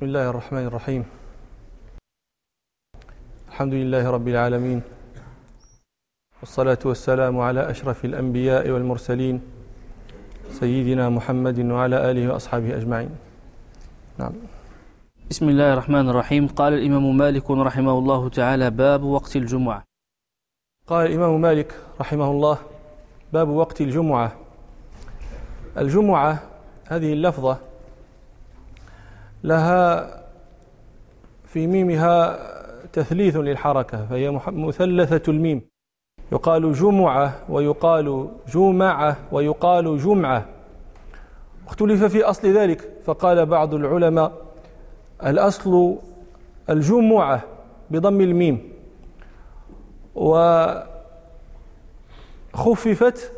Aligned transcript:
بسم 0.00 0.08
الله 0.08 0.30
الرحمن 0.30 0.64
الرحيم. 0.66 1.04
الحمد 3.48 3.74
لله 3.74 4.10
رب 4.10 4.28
العالمين. 4.28 4.80
والصلاة 6.40 6.78
والسلام 6.84 7.40
على 7.40 7.70
أشرف 7.70 8.04
الأنبياء 8.04 8.70
والمرسلين 8.70 9.40
سيدنا 10.50 11.08
محمد 11.08 11.58
وعلى 11.60 12.10
آله 12.10 12.32
وأصحابه 12.32 12.76
أجمعين. 12.76 13.12
نعم. 14.18 14.32
بسم 15.30 15.48
الله 15.48 15.72
الرحمن 15.72 16.08
الرحيم. 16.08 16.48
قال 16.48 16.72
الإمام 16.72 17.16
مالك 17.16 17.50
رحمه 17.50 17.98
الله 17.98 18.28
تعالى 18.28 18.70
باب 18.70 19.02
وقت 19.02 19.36
الجمعة. 19.36 19.84
قال 20.86 21.06
الإمام 21.12 21.40
مالك 21.40 21.76
رحمه 22.00 22.30
الله 22.30 22.58
باب 23.32 23.48
وقت 23.48 23.80
الجمعة. 23.80 24.32
الجمعة 25.76 26.32
هذه 26.88 27.12
اللفظة 27.12 27.69
لها 29.44 30.10
في 31.44 31.66
ميمها 31.66 32.38
تثليث 32.92 33.36
للحركة 33.36 34.06
فهي 34.06 34.40
مثلثة 34.46 35.30
الميم. 35.30 35.62
يقال 36.32 36.72
جمعة 36.72 37.34
ويقال 37.48 38.28
جمعة 38.54 39.16
ويقال 39.32 39.98
جمعة. 39.98 40.46
اختلف 41.66 42.04
في 42.04 42.22
أصل 42.22 42.48
ذلك 42.48 42.90
فقال 43.04 43.46
بعض 43.46 43.74
العلماء 43.74 44.32
الأصل 45.24 45.96
الجمعة 46.70 47.42
بضم 47.90 48.20
الميم. 48.20 48.72
وخففت 52.54 53.32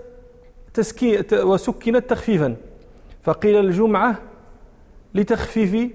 تسكي 0.75 1.25
وسكنت 1.33 2.11
تخفيفا. 2.11 2.57
فقيل 3.23 3.57
الجمعة 3.57 4.19
لتخفيف 5.15 5.91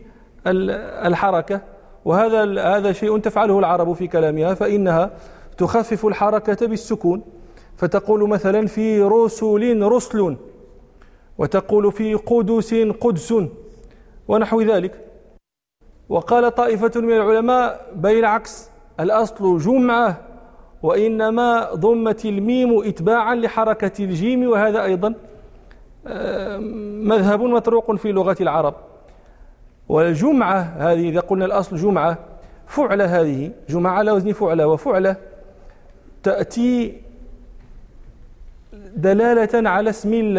الحركة. 0.47 1.61
وهذا 2.05 2.61
هذا 2.61 2.91
شيء 2.91 3.17
تفعله 3.17 3.59
العرب 3.59 3.93
في 3.93 4.07
كلامها 4.07 4.53
فإنها 4.53 5.11
تخفف 5.57 6.05
الحركة 6.05 6.67
بالسكون. 6.67 7.21
فتقول 7.77 8.29
مثلا 8.29 8.67
في 8.67 9.01
رسل 9.01 9.81
رسل 9.81 10.37
وتقول 11.37 11.91
في 11.91 12.13
قدس 12.13 12.73
قدس 12.73 13.33
ونحو 14.27 14.61
ذلك. 14.61 15.07
وقال 16.09 16.55
طائفة 16.55 17.01
من 17.01 17.11
العلماء 17.11 17.91
بين 17.95 18.25
عكس 18.25 18.69
الأصل 18.99 19.57
جمعة 19.57 20.21
وإنما 20.83 21.73
ضمت 21.73 22.25
الميم 22.25 22.87
إتباعا 22.87 23.35
لحركة 23.35 24.03
الجيم. 24.03 24.49
وهذا 24.49 24.83
أيضا 24.83 25.13
آه، 26.07 26.57
مذهب 27.03 27.41
مطروق 27.41 27.95
في 27.95 28.11
لغة 28.11 28.37
العرب. 28.41 28.75
والجمعة 29.89 30.59
هذه 30.59 31.09
إذا 31.09 31.19
قلنا 31.19 31.45
الأصل 31.45 31.75
جمعة 31.75 32.17
فعلة 32.67 33.21
هذه 33.21 33.51
جمعة 33.69 33.91
على 33.91 34.11
وزن 34.11 34.33
فعلة 34.33 34.67
وفعلة 34.67 35.15
تأتي 36.23 37.01
دلالة 38.95 39.69
على 39.69 39.89
اسم. 39.89 40.37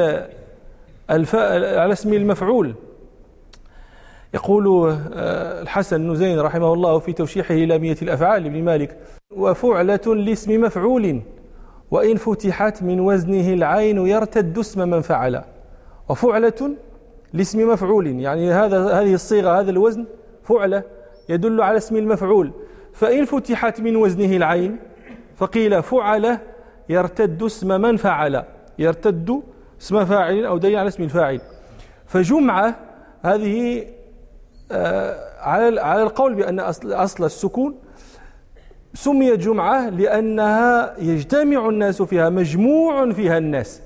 على 1.10 1.92
اسم 1.92 2.12
المفعول 2.12 2.74
يقول 4.34 4.96
آه، 5.14 5.62
الحسن 5.62 6.10
نزين 6.10 6.40
رحمه 6.40 6.72
الله 6.72 6.98
في 6.98 7.12
توشيحه 7.12 7.54
لامية 7.54 7.96
الأفعال 8.02 8.42
لابن 8.42 8.62
مالك 8.62 8.98
وفعلة 9.30 10.14
لاسم 10.14 10.60
مفعول 10.60 11.20
وإن 11.90 12.16
فتحت 12.16 12.82
من 12.82 13.00
وزنه 13.00 13.52
العين 13.52 14.06
يرتد 14.06 14.58
اسم 14.58 14.88
من 14.88 15.00
فعل 15.00 15.42
وفعلة 16.08 16.70
لاسم 17.32 17.72
مفعول. 17.72 18.06
يعني 18.06 18.52
هذا 18.52 19.00
هذه 19.00 19.14
الصيغة 19.14 19.60
هذا 19.60 19.70
الوزن 19.70 20.06
فعلة 20.42 20.82
يدل 21.28 21.60
على 21.60 21.76
اسم 21.76 21.96
المفعول. 21.96 22.52
فإن 22.92 23.24
فتحت 23.24 23.80
من 23.80 23.96
وزنه 23.96 24.36
العين 24.36 24.76
فقيل 25.36 25.82
فعل 25.82 26.38
يرتد 26.88 27.42
اسم 27.42 27.80
من 27.80 27.96
فعل. 27.96 28.44
يرتد 28.78 29.42
اسم 29.80 30.04
فاعل 30.04 30.44
أو 30.44 30.58
دليل 30.58 30.76
على 30.76 30.88
اسم 30.88 31.02
الفاعل. 31.02 31.40
فجمعة 32.06 32.76
هذه 33.22 33.84
آه، 34.72 35.40
على 35.40 35.80
على 35.80 36.02
القول 36.02 36.34
بأن 36.34 36.60
أصل, 36.60 36.92
أصل 36.92 37.24
السكون 37.24 37.74
سميت 38.94 39.38
جمعة 39.38 39.88
لأنها 39.90 40.94
يجتمع 40.98 41.68
الناس 41.68 42.02
فيها 42.02 42.28
مجموع 42.28 43.12
فيها 43.12 43.38
الناس. 43.38 43.82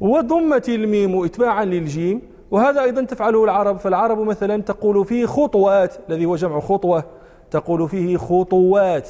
وضمت 0.00 0.68
الميم 0.68 1.24
اتباعا 1.24 1.64
للجيم 1.64 2.22
وهذا 2.50 2.82
أيضا 2.82 3.02
تفعله 3.02 3.44
العرب. 3.44 3.78
فالعرب 3.78 4.18
مثلا 4.18 4.62
تقول 4.62 5.04
فيه 5.04 5.26
خطوات 5.26 5.96
الذي 6.08 6.24
هو 6.24 6.36
جمع 6.36 6.60
خطوة 6.60 7.04
تقول 7.50 7.88
فيه 7.88 8.16
خطوات 8.16 9.08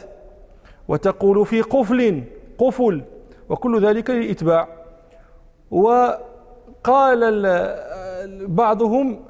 وتقول 0.89 1.47
في 1.47 1.63
قفل 1.63 2.25
قفل 2.59 3.03
وكل 3.49 3.87
ذلك 3.87 4.11
للإتباع. 4.11 4.69
وقال 5.71 7.33
بعضهم 8.49 9.21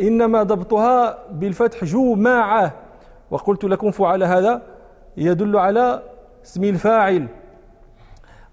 إنما 0.00 0.42
ضبطها 0.42 1.18
بالفتح 1.30 1.84
جماعة. 1.84 2.72
وقلت 3.30 3.64
لكم 3.64 3.90
فعل 3.90 4.22
هذا 4.22 4.62
يدل 5.16 5.56
على 5.56 6.02
اسم 6.44 6.64
الفاعل. 6.64 7.26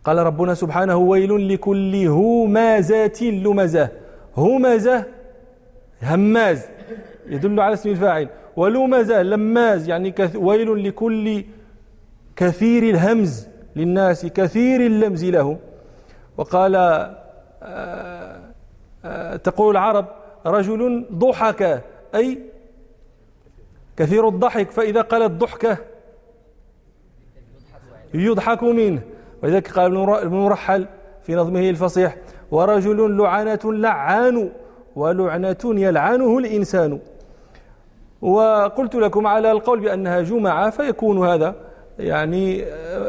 قال 0.03 0.17
ربنا 0.17 0.53
سبحانه 0.53 0.97
ويل 0.97 1.53
لكل 1.53 1.95
همازات 2.07 3.21
لمزة. 3.21 3.89
همزة 4.37 5.05
هماز 6.03 6.65
يدل 7.27 7.59
على 7.59 7.73
اسم 7.73 7.89
الفاعل. 7.89 8.27
ولمزة 8.55 9.21
لماز 9.21 9.89
يعني 9.89 10.13
ويل 10.35 10.87
لكل 10.87 11.43
كثير 12.35 12.83
الهمز 12.83 13.47
للناس 13.75 14.25
كثير 14.25 14.85
اللمز 14.85 15.25
لهم 15.25 15.57
وقال 16.37 16.75
آه، 17.63 18.39
آه، 19.05 19.35
تقول 19.35 19.71
العرب 19.71 20.05
رجل 20.45 21.05
ضحك. 21.13 21.83
أي 22.15 22.39
كثير 23.97 24.27
الضحك 24.27 24.71
فإذا 24.71 25.01
قالت 25.01 25.31
ضحكة 25.31 25.77
يضحك 28.13 28.63
منه. 28.63 29.01
ولذلك 29.43 29.71
قال 29.71 30.09
ابن 30.09 30.35
مرحل 30.35 30.87
في 31.23 31.35
نظمه 31.35 31.69
الفصيح 31.69 32.17
ورجل 32.51 33.17
لعنة 33.17 33.59
لعان 33.65 34.49
ولعنة 34.95 35.57
يلعنه 35.65 36.37
الإنسان. 36.37 36.99
وقلت 38.21 38.95
لكم 38.95 39.27
على 39.27 39.51
القول 39.51 39.79
بأنها 39.79 40.21
جمعة 40.21 40.69
فيكون 40.69 41.27
هذا 41.27 41.55
يعني 41.99 42.65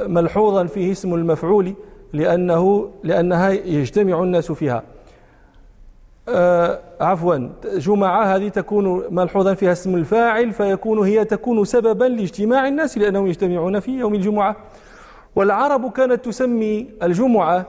ملحوظا 0.06 0.66
فيه 0.66 0.93
اسم 0.93 1.15
المفعول 1.15 1.75
لأنه 2.12 2.91
لأنها 3.03 3.50
يجتمع 3.50 4.22
الناس 4.22 4.53
فيها. 4.53 4.82
آه 6.28 6.78
عفوا 7.00 7.49
جمعة 7.75 8.25
هذه 8.25 8.49
تكون 8.49 9.14
ملحوظا 9.14 9.54
فيها 9.54 9.72
اسم 9.72 9.94
الفاعل 9.94 10.53
فيكون 10.53 10.99
هي 11.06 11.25
تكون 11.25 11.64
سببا 11.64 12.04
لاجتماع 12.04 12.69
الناس 12.69 12.99
لأنهم 12.99 13.26
يجتمعون 13.26 13.81
في 13.81 13.91
يوم 13.91 14.14
الجمعة. 14.14 14.56
والعرب 15.37 15.93
كانت 15.93 16.25
تسمي 16.25 16.88
الجمعة 17.03 17.66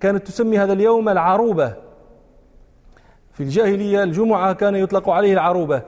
كانت 0.00 0.26
تسمي 0.26 0.58
هذا 0.58 0.72
اليوم 0.72 1.08
العروبة. 1.08 1.74
في 3.32 3.40
الجاهلية 3.40 4.02
الجمعة 4.02 4.52
كان 4.52 4.74
يطلق 4.74 5.08
عليه 5.08 5.32
العروبة. 5.32 5.82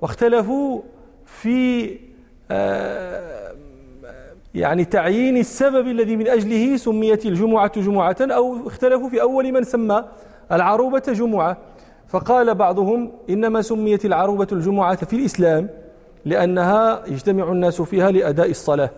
واختلفوا 0.00 0.80
في 1.26 1.96
آه، 2.50 3.52
يعني 4.54 4.84
تعيين 4.84 5.36
السبب 5.36 5.86
الذي 5.86 6.16
من 6.16 6.28
أجله 6.28 6.76
سميت 6.76 7.26
الجمعة 7.26 7.80
جمعة 7.80 8.16
أو 8.20 8.66
اختلفوا 8.66 9.08
في 9.08 9.22
أول 9.22 9.52
من 9.52 9.64
سمى 9.64 10.04
العروبة 10.52 11.02
جمعة. 11.08 11.56
فقال 12.08 12.54
بعضهم 12.54 13.12
إنما 13.30 13.62
سميت 13.62 14.04
العروبة 14.04 14.46
الجمعة 14.52 15.04
في 15.04 15.16
الإسلام 15.16 15.68
لأنها 16.24 17.02
يجتمع 17.06 17.52
الناس 17.52 17.82
فيها 17.82 18.10
لأداء 18.10 18.50
الصلاة. 18.50 18.90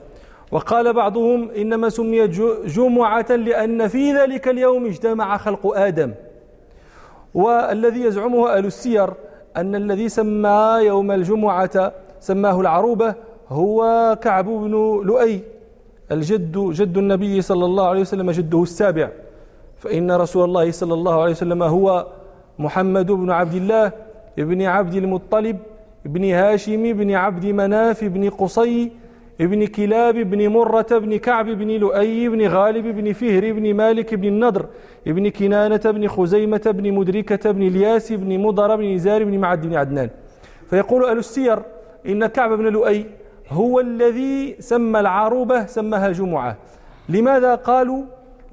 وقال 0.53 0.93
بعضهم 0.93 1.51
إنما 1.51 1.89
سميت 1.89 2.31
جمعة 2.67 3.27
لأن 3.31 3.89
في 3.89 4.13
ذلك 4.13 4.49
اليوم 4.49 4.87
اجتمع 4.87 5.37
خلق 5.37 5.77
آدم. 5.77 6.13
والذي 7.35 8.01
يزعمه 8.01 8.57
أهل 8.57 8.67
السير 8.67 9.11
أن 9.57 9.75
الذي 9.75 10.09
سمى 10.09 10.79
يوم 10.83 11.11
الجمعة 11.11 11.93
سماه 12.21 12.61
العروبة 12.61 13.15
هو 13.49 13.81
كعب 14.23 14.45
بن 14.45 15.01
لؤي 15.05 15.41
الجد 16.13 16.59
جد 16.59 16.97
النبي 16.99 17.43
صلى 17.43 17.65
الله 17.65 17.87
عليه 17.89 18.01
وسلم 18.01 18.31
جده 18.31 18.63
السابع. 18.63 19.09
فإن 19.79 20.11
رسول 20.13 20.45
الله 20.45 20.71
صلى 20.71 20.95
الله 20.95 21.23
عليه 21.23 21.33
وسلم 21.33 21.63
هو 21.63 22.07
محمد 22.59 23.11
بن 23.13 23.31
عبد 23.31 23.55
الله 23.55 23.93
ابن 24.39 24.63
عبد 24.63 24.95
المطلب 24.95 25.59
ابن 26.07 26.25
هاشم 26.25 26.93
بن 26.93 27.11
عبد 27.15 27.47
مناف 27.47 28.05
بن 28.05 28.31
قصي 28.31 28.93
ابن 29.41 29.67
كلاب 29.67 30.15
بن 30.15 30.49
مرة 30.49 30.87
بن 30.91 31.17
كعب 31.17 31.47
بن 31.47 31.69
لؤي 31.69 32.29
بن 32.29 32.47
غالب 32.47 32.87
بن 32.87 33.13
فهر 33.13 33.53
بن 33.53 33.75
مالك 33.75 34.15
بن 34.15 34.29
النضر 34.29 34.67
ابن 35.07 35.29
كنانة 35.31 35.81
بن 35.85 36.09
خزيمة 36.09 36.63
بن 36.67 36.93
مدركة 36.93 37.51
بن 37.51 37.63
الياس 37.63 38.13
بن 38.13 38.39
مضر 38.39 38.77
بن 38.77 38.95
نزار 38.95 39.25
بن 39.25 39.39
معد 39.39 39.67
بن 39.67 39.75
عدنان. 39.75 40.11
فيقول 40.71 41.05
أهل 41.05 41.19
السير 41.19 41.59
إن 42.07 42.27
كعب 42.27 42.53
بن 42.53 42.67
لؤي 42.69 43.07
هو 43.49 43.81
الذي 43.81 44.57
سمى 44.59 45.01
العروبة 45.01 45.67
سماها 45.67 46.13
جمعة. 46.13 46.57
لماذا 47.09 47.55
قالوا؟ 47.55 48.03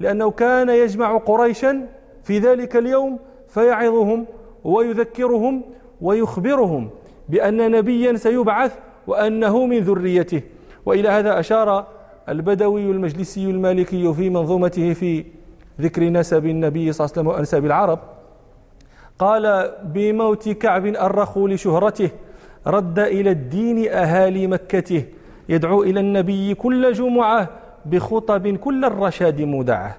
لأنه 0.00 0.30
كان 0.30 0.68
يجمع 0.68 1.18
قريشا 1.18 1.86
في 2.24 2.38
ذلك 2.38 2.76
اليوم 2.76 3.18
فيعظهم 3.48 4.26
ويذكرهم 4.64 5.62
ويخبرهم 6.00 6.90
بأن 7.28 7.70
نبيا 7.70 8.16
سيبعث 8.16 8.78
وأنه 9.06 9.66
من 9.66 9.78
ذريته. 9.78 10.42
وإلى 10.88 11.08
هذا 11.08 11.40
أشار 11.40 11.86
البدوي 12.28 12.82
المجلسي 12.82 13.44
المالكي 13.44 14.14
في 14.14 14.30
منظومته 14.30 14.92
في 14.92 15.24
ذكر 15.80 16.02
نسب 16.04 16.46
النبي 16.46 16.92
صلى 16.92 17.04
الله 17.04 17.12
عليه 17.12 17.20
وسلم 17.20 17.26
وأنساب 17.26 17.64
العرب 17.64 17.98
قال 19.18 19.74
بموت 19.84 20.48
كعب 20.48 20.86
أرخوا 20.86 21.48
لشهرته 21.48 22.10
رد 22.66 22.98
إلى 22.98 23.30
الدين 23.30 23.88
أهالي 23.88 24.46
مكته 24.46 25.04
يدعو 25.48 25.82
إلى 25.82 26.00
النبي 26.00 26.54
كل 26.54 26.92
جمعة 26.92 27.48
بخطب 27.86 28.56
كل 28.56 28.84
الرشاد 28.84 29.40
مودعة. 29.40 29.96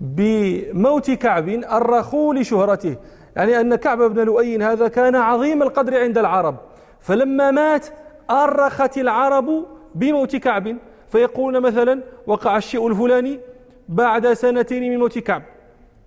بموت 0.00 1.10
كعب 1.10 1.48
أرخوا 1.48 2.34
لشهرته 2.34 2.96
يعني 3.36 3.60
أن 3.60 3.74
كعب 3.74 4.02
بن 4.02 4.24
لؤي 4.24 4.58
هذا 4.58 4.88
كان 4.88 5.16
عظيم 5.16 5.62
القدر 5.62 6.00
عند 6.00 6.18
العرب 6.18 6.56
فلما 7.00 7.50
مات 7.50 7.86
أرخت 8.30 8.98
العرب 8.98 9.64
بموت 9.94 10.36
كعب. 10.36 10.76
فيقولون 11.08 11.62
مثلا 11.62 12.00
وقع 12.26 12.56
الشيء 12.56 12.86
الفلاني 12.86 13.40
بعد 13.88 14.32
سنتين 14.32 14.92
من 14.92 14.98
موت 14.98 15.18
كعب. 15.18 15.42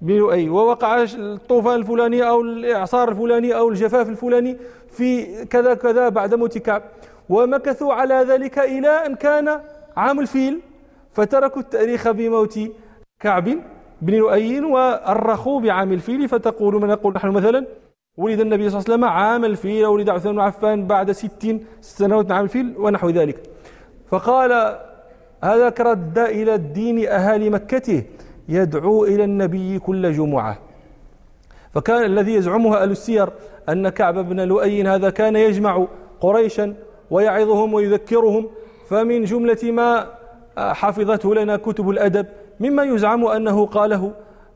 لؤي 0.02 0.50
ووقع 0.50 1.04
الطوفان 1.18 1.76
الفلاني 1.76 2.30
أو 2.30 2.42
الإعصار 2.42 3.10
الفلاني 3.10 3.56
أو 3.56 3.70
الجفاف 3.70 4.10
الفلاني 4.10 4.58
في 4.92 5.46
كذا 5.46 5.74
كذا 5.74 6.10
بعد 6.10 6.34
موت 6.34 6.58
كعب. 6.58 6.84
ومكثوا 7.30 7.94
على 7.94 8.14
ذلك 8.14 8.60
إلى 8.60 8.88
أن 8.88 9.16
كان 9.16 9.60
عام 9.98 10.20
الفيل 10.20 10.60
فتركوا 11.12 11.62
التأريخ 11.62 12.12
بموت 12.12 12.60
كعب. 13.20 13.50
بن 14.02 14.14
لؤي 14.14 14.60
وأرخوا 14.60 15.60
بعام 15.60 15.92
الفيل 15.92 16.30
فتقول 16.30 16.82
من 16.82 16.90
يقول 16.90 17.14
نحن 17.14 17.28
مثلا 17.28 17.66
ولد 18.18 18.40
النبي 18.40 18.70
صلى 18.70 18.80
الله 18.80 18.86
عليه 18.88 18.94
وسلم 18.94 19.06
عام 19.06 19.46
الفيل 19.46 19.86
ولد 19.86 20.10
عثمان 20.10 20.36
بن 20.36 20.42
عفان 20.42 20.88
بعد 20.88 21.12
ستين 21.12 21.66
سنوات 21.82 22.32
عام 22.32 22.44
الفيل 22.44 22.74
ونحو 22.78 23.10
ذلك. 23.10 23.53
فقال 24.14 24.80
هذا 25.44 25.74
رد 25.80 26.20
إلى 26.20 26.56
الدين 26.56 27.08
أهالي 27.08 27.50
مكته 27.50 28.04
يدعو 28.50 29.06
إلى 29.06 29.24
النبي 29.24 29.80
كل 29.80 30.12
جمعة. 30.12 30.58
فكان 31.74 32.04
الذي 32.06 32.34
يزعمها 32.34 32.84
أهل 32.84 32.92
السير 32.92 33.30
أن 33.70 33.90
كعب 33.90 34.30
بن 34.30 34.40
لؤي 34.40 34.84
هذا 34.84 35.10
كان 35.10 35.36
يجمع 35.36 35.88
قريشا 36.22 36.76
ويعظهم 37.12 37.74
ويذكرهم 37.74 38.50
فمن 38.90 39.24
جملة 39.24 39.58
ما 39.64 40.08
حفظته 40.58 41.36
لنا 41.36 41.58
كتب 41.58 41.90
الأدب 41.90 42.26
مما 42.60 42.84
يزعم 42.84 43.26
أنه 43.26 43.66
قاله 43.66 44.12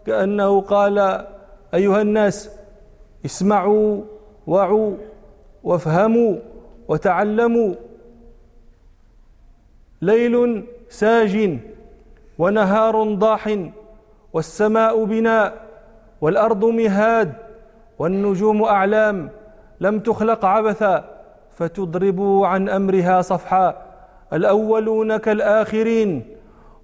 كأنه 0.06 0.62
قال 0.62 1.26
أيها 1.74 2.02
الناس 2.02 2.50
اسمعوا 3.26 4.02
وعوا 4.48 4.94
وافهموا 5.64 6.36
وتعلموا 6.88 7.74
ليل 10.02 10.64
ساج 10.90 11.58
ونهار 12.38 13.04
ضاح 13.14 13.58
والسماء 14.34 15.04
بناء 15.04 15.68
والأرض 16.22 16.66
مهاد 16.66 17.34
والنجوم 18.00 18.64
أعلام 18.64 19.30
لم 19.82 20.00
تخلق 20.00 20.46
عبثا 20.46 21.18
فتضربوا 21.52 22.48
عن 22.48 22.70
أمرها 22.70 23.22
صفحا 23.22 23.82
الأولون 24.34 25.18
كالآخرين 25.18 26.38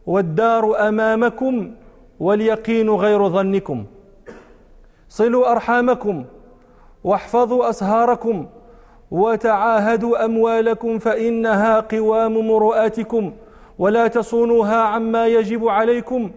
والدار 0.06 0.88
أمامكم 0.88 1.72
واليقين 2.20 2.90
غير 2.90 3.30
ظنكم 3.30 3.86
صلوا 5.10 5.52
أرحامكم 5.52 6.26
واحفظوا 7.04 7.70
أسهاركم 7.70 8.48
وتعاهدوا 9.14 10.26
أموالكم 10.26 11.00
فإنها 11.00 11.80
قوام 11.80 12.48
مروءاتكم 12.48 13.34
ولا 13.80 14.08
تصونوها 14.08 14.76
عما 14.76 15.28
يجب 15.28 15.68
عليكم 15.68 16.32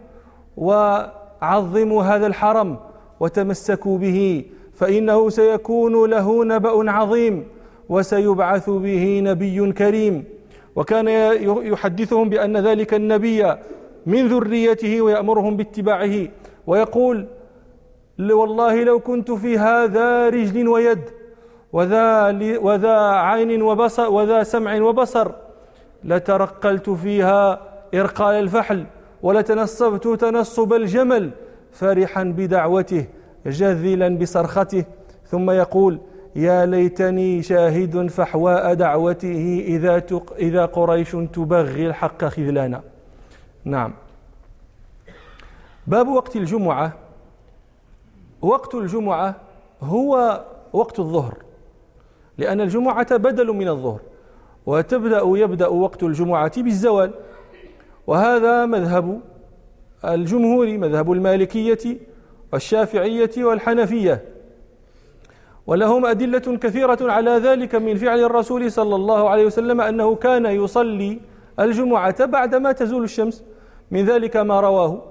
وعظموا 0.57 2.03
هذا 2.03 2.27
الحرم 2.27 2.77
وتمسكوا 3.21 3.99
به 3.99 4.45
فإنه 4.75 5.29
سيكون 5.29 6.11
له 6.11 6.45
نبأ 6.45 6.91
عظيم 6.91 7.45
وسيبعث 7.89 8.71
به 8.71 9.21
نبي 9.25 9.73
كريم 9.73 10.25
وكان 10.77 11.09
يحدثهم 11.73 12.29
بأن 12.29 12.57
ذلك 12.57 12.95
النبي 12.95 13.55
من 14.07 14.29
ذريته 14.29 15.03
ويأمرهم 15.03 15.57
باتباعه 15.57 16.29
ويقول 16.67 17.27
والله 18.31 18.85
لو 18.85 19.01
كنت 19.01 19.31
في 19.31 19.59
هذا 19.59 20.29
رجل 20.29 20.69
ويد 20.69 21.01
وذا, 21.73 22.31
وذا 22.59 22.99
عين 22.99 23.63
وبصر 23.63 24.11
وذا 24.11 24.43
سمع 24.43 24.81
وبصر. 24.81 25.33
لترقلت 26.05 26.91
فيها 26.91 27.61
إرقال 27.95 28.35
الفحل 28.35 28.85
ولتنصبت 29.23 30.09
تنصب 30.09 30.73
الجمل. 30.73 31.31
فرحا 31.73 32.23
بدعوته 32.23 33.07
جذلا 33.47 34.19
بصرخته. 34.19 34.85
ثم 35.27 35.51
يقول 35.51 35.99
يا 36.37 36.67
ليتني 36.67 37.43
شاهد 37.43 38.07
فحواء 38.07 38.75
دعوته 38.75 39.65
إذا, 39.67 39.99
تق 39.99 40.35
إذا 40.39 40.67
قريش 40.67 41.11
تبغي 41.11 41.87
الحق 41.87 42.25
خذلانا. 42.25 42.83
نعم. 43.65 43.93
باب 45.87 46.09
وقت 46.09 46.37
الجمعة. 46.37 46.93
وقت 48.43 48.75
الجمعة 48.75 49.35
هو 49.83 50.45
وقت 50.73 50.99
الظهر. 50.99 51.46
لأن 52.39 52.61
الجمعة 52.61 53.17
بدل 53.17 53.53
من 53.53 53.69
الظهر 53.69 54.01
وتبدأ 54.67 55.23
يبدأ 55.25 55.67
وقت 55.67 56.03
الجمعة 56.03 56.63
بالزوال. 56.63 57.11
وهذا 58.07 58.67
مذهب 58.67 59.21
الجمهور 60.05 60.79
مذهب 60.79 61.13
المالكية 61.13 61.99
والشافعية 62.53 63.31
والحنفية. 63.39 64.25
ولهم 65.67 66.07
أدلة 66.07 66.57
كثيرة 66.57 66.99
على 67.13 67.31
ذلك 67.31 67.75
من 67.75 67.97
فعل 67.97 68.21
الرسول 68.21 68.73
صلى 68.73 68.95
الله 68.95 69.29
عليه 69.29 69.47
وسلم 69.47 69.81
أنه 69.81 70.15
كان 70.15 70.47
يصلي 70.47 71.21
الجمعة 71.61 72.25
بعدما 72.25 72.73
تزول 72.73 73.05
الشمس. 73.05 73.45
من 73.91 74.05
ذلك 74.05 74.37
ما 74.37 74.61
رواه 74.61 75.03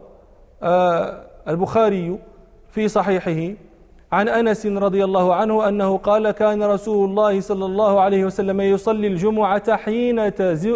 آه، 0.64 1.26
البخاري 1.48 2.20
في 2.72 2.88
صحيحه. 2.88 3.56
عن 4.12 4.28
أنس 4.28 4.66
رضي 4.66 5.04
الله 5.04 5.36
عنه 5.36 5.68
أنه 5.68 5.98
قال 5.98 6.32
كان 6.32 6.64
رسول 6.64 7.10
الله 7.10 7.42
صلى 7.42 7.66
الله 7.66 8.02
عليه 8.02 8.26
وسلم 8.26 8.62
يصلي 8.62 9.08
الجمعة 9.08 9.76
حين 9.76 10.32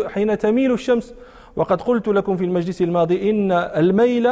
حين 0.08 0.38
تميل 0.38 0.72
الشمس. 0.74 1.14
وقد 1.56 1.82
قلت 1.82 2.08
لكم 2.08 2.38
في 2.38 2.46
المجلس 2.46 2.82
الماضي 2.82 3.30
إن 3.30 3.52
الميل 3.52 4.30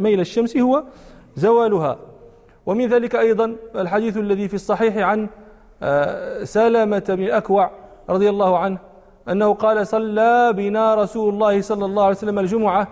ميل 0.00 0.20
الشمس 0.20 0.56
هو 0.56 0.82
زوالها. 1.36 1.98
ومن 2.66 2.86
ذلك 2.86 3.16
أيضا 3.16 3.56
الحديث 3.76 4.16
الذي 4.16 4.48
في 4.48 4.54
الصحيح 4.54 4.96
عن 4.96 5.28
آه، 5.82 6.44
سلمه 6.44 7.04
بن 7.08 7.22
الأكوع 7.22 7.70
رضي 8.10 8.28
الله 8.30 8.58
عنه 8.58 8.78
أنه 9.28 9.54
قال 9.54 9.86
صلى 9.86 10.52
بنا 10.56 10.94
رسول 10.94 11.34
الله 11.34 11.60
صلى 11.60 11.84
الله 11.84 12.02
عليه 12.02 12.16
وسلم 12.16 12.38
الجمعة 12.38 12.88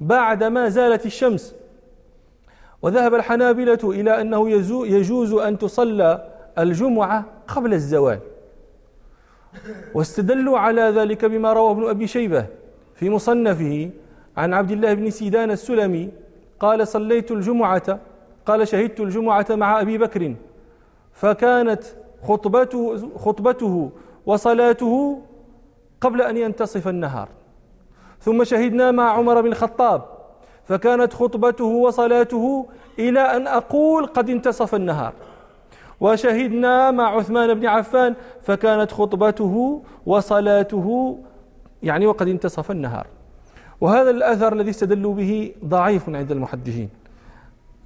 بعدما 0.00 0.68
زالت 0.68 1.06
الشمس. 1.06 1.54
وذهب 2.84 3.14
الحنابلة 3.14 3.78
إلى 3.84 4.20
أنه 4.20 4.50
يجوز 4.86 5.32
أن 5.32 5.58
تصلى 5.58 6.28
الجمعة 6.58 7.24
قبل 7.48 7.74
الزوال. 7.74 8.18
واستدلوا 9.94 10.58
على 10.58 10.82
ذلك 10.82 11.24
بما 11.24 11.52
رواه 11.52 11.70
ابن 11.70 11.88
أبي 11.88 12.06
شيبة 12.06 12.46
في 12.94 13.10
مصنفه 13.10 13.90
عن 14.36 14.54
عبد 14.54 14.70
الله 14.70 14.94
بن 14.94 15.10
سيدان 15.10 15.50
السلمي 15.50 16.10
قال 16.60 16.88
صليت 16.88 17.30
الجمعة 17.30 17.98
قال 18.46 18.68
شهدت 18.68 19.00
الجمعة 19.00 19.46
مع 19.50 19.80
أبي 19.80 19.98
بكر 19.98 20.34
فكانت 21.12 21.82
خطبته, 22.22 23.08
خطبته 23.16 23.90
وصلاته 24.26 25.22
قبل 26.00 26.22
أن 26.22 26.36
ينتصف 26.36 26.88
النهار. 26.88 27.28
ثم 28.20 28.44
شهدنا 28.44 28.90
مع 28.90 29.10
عمر 29.10 29.40
بن 29.40 29.48
الخطاب 29.48 30.13
فكانت 30.64 31.12
خطبته 31.14 31.64
وصلاته 31.64 32.66
إلى 32.98 33.20
أن 33.20 33.46
أقول 33.46 34.06
قد 34.06 34.30
انتصف 34.30 34.74
النهار. 34.74 35.12
وشهدنا 36.00 36.90
مع 36.90 37.16
عثمان 37.16 37.54
بن 37.54 37.66
عفان 37.66 38.14
فكانت 38.42 38.92
خطبته 38.92 39.82
وصلاته 40.06 41.18
يعني 41.82 42.06
وقد 42.06 42.28
انتصف 42.28 42.70
النهار. 42.70 43.06
وهذا 43.80 44.10
الأثر 44.10 44.52
الذي 44.52 44.70
استدلوا 44.70 45.14
به 45.14 45.52
ضعيف 45.64 46.08
عند 46.08 46.30
المحدثين. 46.30 46.88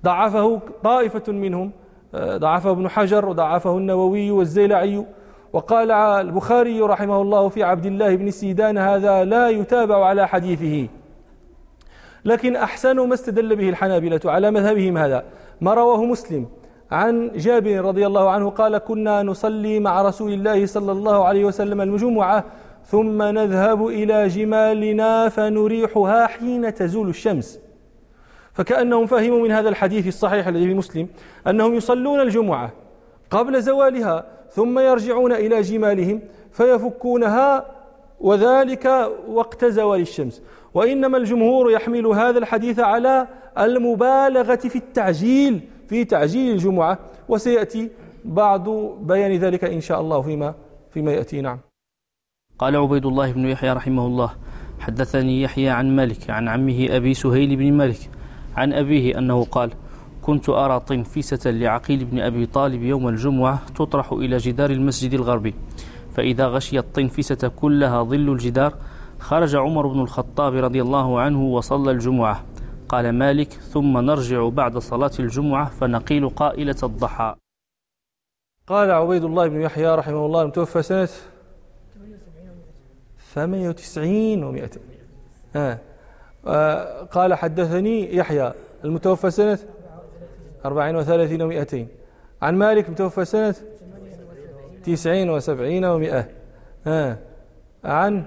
ضعفه 0.04 0.60
طائفة 0.84 1.32
منهم 1.32 1.70
ضعفه 2.16 2.70
ابن 2.70 2.88
حجر 2.88 3.28
وضعفه 3.28 3.78
النووي 3.78 4.30
والزيلعي. 4.30 5.04
وقال 5.52 5.90
البخاري 5.90 6.80
رحمه 6.80 7.22
الله 7.22 7.48
في 7.48 7.62
عبد 7.62 7.86
الله 7.86 8.16
بن 8.16 8.30
سيدان 8.30 8.78
هذا 8.78 9.24
لا 9.24 9.48
يتابع 9.48 10.04
على 10.06 10.28
حديثه. 10.28 10.88
لكن 12.28 12.56
أحسن 12.56 12.96
ما 13.08 13.14
استدل 13.14 13.56
به 13.56 13.68
الحنابلة 13.68 14.20
على 14.24 14.50
مذهبهم 14.50 14.98
هذا. 14.98 15.24
ما 15.60 15.74
رواه 15.74 16.04
مسلم 16.04 16.46
عن 16.90 17.30
جابر 17.36 17.84
رضي 17.84 18.06
الله 18.06 18.30
عنه 18.30 18.50
قال 18.50 18.78
كنا 18.78 19.22
نصلي 19.22 19.80
مع 19.80 20.02
رسول 20.02 20.32
الله 20.32 20.66
صلى 20.66 20.92
الله 20.92 21.24
عليه 21.24 21.44
وسلم 21.44 21.80
الجمعة 21.80 22.44
ثم 22.86 23.22
نذهب 23.22 23.86
إلى 23.86 24.28
جمالنا 24.28 25.28
فنريحها 25.28 26.26
حين 26.26 26.74
تزول 26.74 27.08
الشمس. 27.08 27.60
فكأنهم 28.52 29.06
فهموا 29.06 29.42
من 29.42 29.50
هذا 29.52 29.68
الحديث 29.68 30.06
الصحيح 30.08 30.46
الذي 30.46 30.66
في 30.66 30.74
مسلم 30.74 31.08
أنهم 31.46 31.74
يصلون 31.74 32.20
الجمعة 32.20 32.72
قبل 33.30 33.62
زوالها 33.62 34.24
ثم 34.50 34.78
يرجعون 34.78 35.32
إلى 35.32 35.60
جمالهم 35.60 36.20
فيفكونها 36.52 37.64
وذلك 38.20 39.10
وقت 39.28 39.64
زوال 39.64 40.00
الشمس 40.00 40.42
وإنما 40.74 41.18
الجمهور 41.18 41.70
يحمل 41.70 42.06
هذا 42.06 42.38
الحديث 42.38 42.78
على 42.78 43.28
المبالغة 43.58 44.56
في 44.56 44.76
التعجيل 44.76 45.60
في 45.88 46.04
تعجيل 46.04 46.52
الجمعة. 46.52 46.98
وسيأتي 47.28 47.90
بعض 48.24 48.68
بيان 49.00 49.32
ذلك 49.32 49.64
إن 49.64 49.80
شاء 49.80 50.00
الله 50.00 50.22
فيما 50.22 50.54
فيما 50.90 51.12
يأتي. 51.12 51.40
نعم. 51.40 51.58
قال 52.58 52.76
عبيد 52.76 53.06
الله 53.06 53.32
بن 53.32 53.46
يحيى 53.46 53.72
رحمه 53.72 54.06
الله 54.06 54.30
حدثني 54.80 55.42
يحيى 55.42 55.68
عن 55.68 55.96
مالك 55.96 56.30
عن 56.30 56.48
عمه 56.48 56.86
أبي 56.90 57.14
سهيل 57.14 57.56
بن 57.56 57.72
مالك 57.72 58.10
عن 58.56 58.72
أبيه 58.72 59.18
أنه 59.18 59.44
قال 59.44 59.70
كنت 60.22 60.48
أرى 60.48 60.80
طنفسة 60.80 61.50
لعقيل 61.50 62.04
بن 62.04 62.18
أبي 62.20 62.46
طالب 62.46 62.82
يوم 62.82 63.08
الجمعة 63.08 63.66
تطرح 63.76 64.12
إلى 64.12 64.36
جدار 64.36 64.70
المسجد 64.70 65.14
الغربي. 65.14 65.54
فإذا 66.18 66.46
غشيت 66.46 66.84
الطنفسة 66.84 67.48
كلها 67.48 68.02
ظل 68.02 68.32
الجدار 68.32 68.74
خرج 69.18 69.56
عمر 69.56 69.86
بن 69.86 70.00
الخطاب 70.00 70.54
رضي 70.54 70.82
الله 70.82 71.20
عنه 71.20 71.44
وصلى 71.44 71.90
الجمعة 71.90 72.44
قال 72.88 73.12
مالك 73.12 73.52
ثم 73.52 73.98
نرجع 73.98 74.48
بعد 74.48 74.78
صلاة 74.78 75.10
الجمعة 75.18 75.70
فنقيل 75.70 76.28
قائلة 76.28 76.76
الضحى 76.82 77.34
قال 78.66 78.90
عبيد 78.90 79.24
الله 79.24 79.48
بن 79.48 79.60
يحيى 79.60 79.94
رحمه 79.94 80.26
الله 80.26 80.42
المتوفى 80.42 80.82
سنة 80.82 81.08
98 83.34 84.68
و200 84.68 84.78
آه. 85.56 85.78
آه. 86.46 87.02
قال 87.04 87.34
حدثني 87.34 88.16
يحيى 88.16 88.52
المتوفى 88.84 89.30
سنة 89.30 89.58
34 90.64 91.64
و200 91.64 91.76
عن 92.42 92.54
مالك 92.54 92.90
متوفى 92.90 93.24
سنة 93.24 93.54
90 94.84 95.40
و70 95.40 95.82
و100 95.84 96.24
آه. 96.86 97.16
عن 97.84 98.24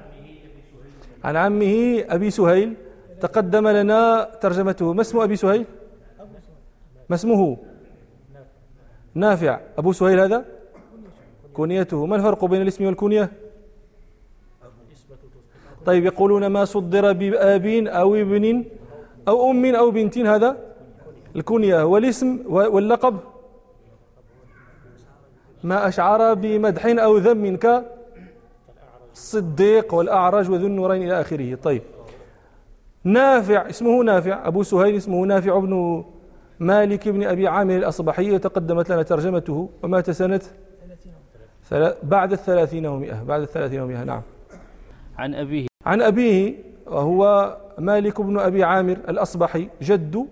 عن 1.24 1.36
عمه 1.36 2.06
أبي 2.10 2.30
سهيل. 2.30 2.74
تقدم 3.22 3.68
لنا 3.68 4.30
ترجمته. 4.42 4.94
ما 4.94 5.02
اسم 5.02 5.20
أبي 5.20 5.36
سهيل؟ 5.36 5.66
ما 7.10 7.16
اسمه؟ 7.16 7.58
نافع. 9.16 9.60
أبو 9.78 9.92
سهيل 9.94 10.20
هذا؟ 10.20 10.46
كنيته. 11.54 12.06
ما 12.06 12.16
الفرق 12.16 12.46
بين 12.46 12.62
الاسم 12.62 12.86
والكنية؟ 12.86 13.32
طيب 15.86 16.06
يقولون 16.06 16.48
ما 16.48 16.66
صدر 16.66 17.14
بأب 17.14 17.66
أو 17.88 18.16
ابن 18.16 18.66
أو 19.28 19.52
أم 19.52 19.76
أو 19.76 19.92
بنت 19.92 20.18
هذا؟ 20.18 20.58
الكنية. 21.36 21.84
والاسم 21.84 22.40
واللقب؟ 22.46 23.20
ما 25.64 25.88
أشعر 25.88 26.34
بمدح 26.34 26.86
أو 26.86 27.18
ذم 27.18 27.58
كالصديق 29.14 29.94
والأعرج 29.94 30.50
وذو 30.50 30.68
النورين 30.68 31.04
إلى 31.04 31.22
آخره. 31.22 31.56
طيب. 31.56 31.82
نافع 33.04 33.70
اسمه 33.70 34.04
نافع. 34.04 34.48
أبو 34.48 34.64
سهيل 34.64 34.96
اسمه 34.96 35.26
نافع 35.26 35.60
بن 35.60 36.04
مالك 36.60 37.10
بن 37.10 37.24
أبي 37.24 37.48
عامر 37.48 37.78
الأصبحي 37.78 38.32
وتقدمت 38.32 38.92
لنا 38.92 39.04
ترجمته. 39.04 39.70
ومات 39.84 40.12
سنة 40.12 40.42
بعد 42.04 42.32
الثلاثين 42.32 42.86
ومئة. 42.86 43.24
بعد 43.24 43.42
الثلاثين 43.42 43.82
ومئة. 43.82 44.04
نعم. 44.04 44.22
عن 45.18 45.36
أبيه. 45.36 45.68
عن 45.86 46.02
أبيه 46.02 46.56
وهو 46.88 47.58
مالك 47.78 48.22
بن 48.22 48.40
أبي 48.40 48.64
عامر 48.64 48.98
الأصبحي 49.10 49.68
جد 49.82 50.28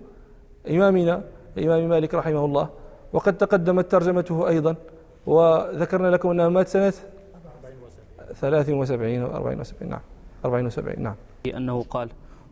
إمامنا 0.70 1.22
الإمام 1.58 1.88
مالك 1.88 2.14
رحمه 2.14 2.44
الله. 2.44 2.68
وقد 3.12 3.36
تقدمت 3.36 3.90
ترجمته 3.90 4.48
أيضا. 4.48 4.74
وذكرنا 5.30 6.08
لكم 6.08 6.30
أنه 6.30 6.48
مات 6.48 6.68
سنة 6.68 6.92
73 8.34 9.22
و 9.22 9.26
74 9.36 9.90
نعم. 9.90 10.00
74 10.44 11.02
نعم. 11.02 11.14
أنه 11.46 11.82
قال 11.90 12.08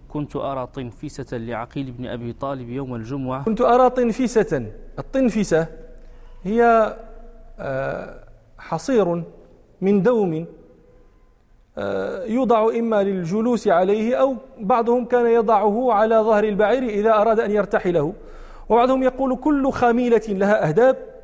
كنت 0.09 0.37
أرى 0.37 0.67
طنفسة 0.67 1.39
لعقيل 1.39 1.93
بن 1.93 2.07
أبي 2.07 2.33
طالب 2.33 2.69
يوم 2.69 2.95
الجمعة. 2.95 3.45
كنت 3.45 3.61
أرى 3.61 3.91
طنفسة. 3.91 4.67
الطنفسة 4.99 5.67
هي 6.45 6.97
آه، 7.61 8.15
حصير 8.59 9.23
من 9.81 10.03
دوم 10.03 10.47
آه، 11.79 12.25
يوضع 12.25 12.69
إما 12.79 13.03
للجلوس 13.03 13.69
عليه 13.69 14.17
أو 14.17 14.37
بعضهم 14.61 15.05
كان 15.05 15.27
يضعه 15.27 15.93
على 15.93 16.17
ظهر 16.17 16.45
البعير 16.45 16.83
إذا 16.83 17.13
أراد 17.15 17.41
أن 17.41 17.51
يرتحله. 17.51 18.13
وبعضهم 18.69 19.03
يقول 19.03 19.37
كل 19.37 19.73
خميلة 19.73 20.23
لها 20.29 20.69
أهداب. 20.69 21.18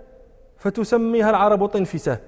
فتسميها 0.64 1.30
العرب 1.30 1.66
طنفسة. 1.66 2.18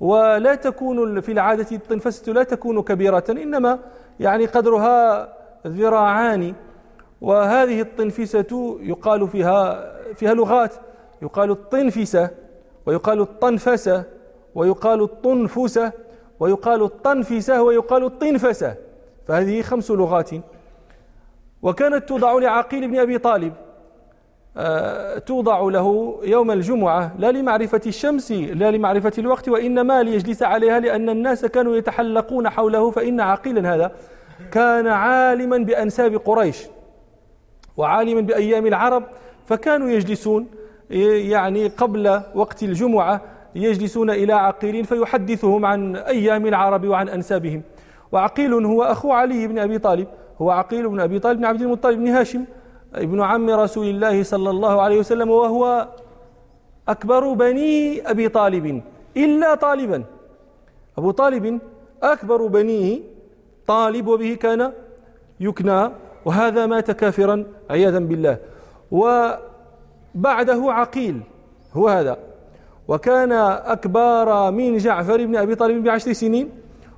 ولا 0.00 0.54
تكون 0.54 1.20
في 1.20 1.32
العادة 1.32 1.76
الطنفسة 1.76 2.32
لا 2.32 2.42
تكون 2.42 2.82
كبيرة 2.82 3.24
إنما 3.30 3.78
يعني 4.20 4.46
قدرها 4.46 5.28
ذراعان. 5.66 6.54
وهذه 7.20 7.80
الطنفسة 7.80 8.78
يقال 8.80 9.28
فيها 9.28 9.92
فيها 10.14 10.34
لغات. 10.34 10.74
يقال 11.22 11.50
الطنفسة 11.50 12.30
ويقال 12.86 13.20
الطنفسة 13.20 14.04
ويقال 14.54 15.02
الطنفسة 15.02 15.92
ويقال 16.40 16.82
الطنفسة 16.82 17.62
ويقال 17.62 18.04
الطنفسة. 18.04 18.74
فهذه 19.26 19.62
خمس 19.62 19.90
لغات. 19.90 20.30
وكانت 21.62 22.08
توضع 22.08 22.32
لعقيل 22.38 22.88
بن 22.88 22.98
أبي 22.98 23.18
طالب. 23.18 23.52
توضع 25.26 25.60
له 25.60 26.18
يوم 26.24 26.50
الجمعة 26.50 27.12
لا 27.18 27.32
لمعرفة 27.32 27.80
الشمس 27.86 28.32
لا 28.32 28.70
لمعرفة 28.70 29.12
الوقت 29.18 29.48
وإنما 29.48 30.02
ليجلس 30.02 30.42
عليها 30.42 30.80
لأن 30.80 31.08
الناس 31.10 31.44
كانوا 31.44 31.76
يتحلقون 31.76 32.48
حوله 32.48 32.90
فإن 32.90 33.20
عقيلا 33.20 33.74
هذا 33.74 33.92
كان 34.52 34.86
عالما 34.86 35.58
بأنساب 35.58 36.16
قريش 36.16 36.66
وعالما 37.76 38.20
بأيام 38.20 38.66
العرب 38.66 39.04
فكانوا 39.46 39.88
يجلسون 39.88 40.46
يعني 40.90 41.68
قبل 41.68 42.20
وقت 42.34 42.62
الجمعة 42.62 43.20
يجلسون 43.54 44.10
إلى 44.10 44.32
عقيل 44.32 44.84
فيحدثهم 44.84 45.66
عن 45.66 45.96
أيام 45.96 46.46
العرب 46.46 46.86
وعن 46.86 47.08
أنسابهم. 47.08 47.62
وعقيل 48.12 48.52
هو 48.54 48.82
أخو 48.82 49.12
علي 49.12 49.46
بن 49.46 49.58
أبي 49.58 49.78
طالب 49.78 50.06
هو 50.40 50.50
عقيل 50.50 50.88
بن 50.88 51.00
أبي 51.00 51.18
طالب 51.18 51.38
بن 51.38 51.44
عبد 51.44 51.62
المطلب 51.62 51.98
بن 51.98 52.08
هاشم 52.08 52.44
ابن 52.94 53.22
عم 53.22 53.50
رسول 53.50 53.86
الله 53.86 54.22
صلى 54.22 54.50
الله 54.50 54.82
عليه 54.82 54.98
وسلم 54.98 55.30
وهو 55.30 55.88
أكبر 56.88 57.32
بني 57.32 58.10
أبي 58.10 58.28
طالب 58.28 58.82
إلا 59.16 59.54
طالبا. 59.54 60.04
أبو 60.98 61.10
طالب 61.10 61.60
أكبر 62.02 62.46
بنيه 62.46 63.00
طالب 63.66 64.06
وبه 64.06 64.34
كان 64.34 64.72
يكنى 65.40 65.90
وهذا 66.24 66.66
مات 66.66 66.90
كافرا 66.90 67.44
عياذا 67.70 67.98
بالله. 67.98 68.36
وبعده 68.90 70.72
عقيل 70.72 71.20
هو 71.74 71.88
هذا. 71.88 72.16
وكان 72.88 73.32
أكبر 73.76 74.50
من 74.50 74.76
جعفر 74.76 75.26
بن 75.26 75.36
أبي 75.36 75.54
طالب 75.54 75.84
بعشر 75.84 76.12
سنين 76.12 76.50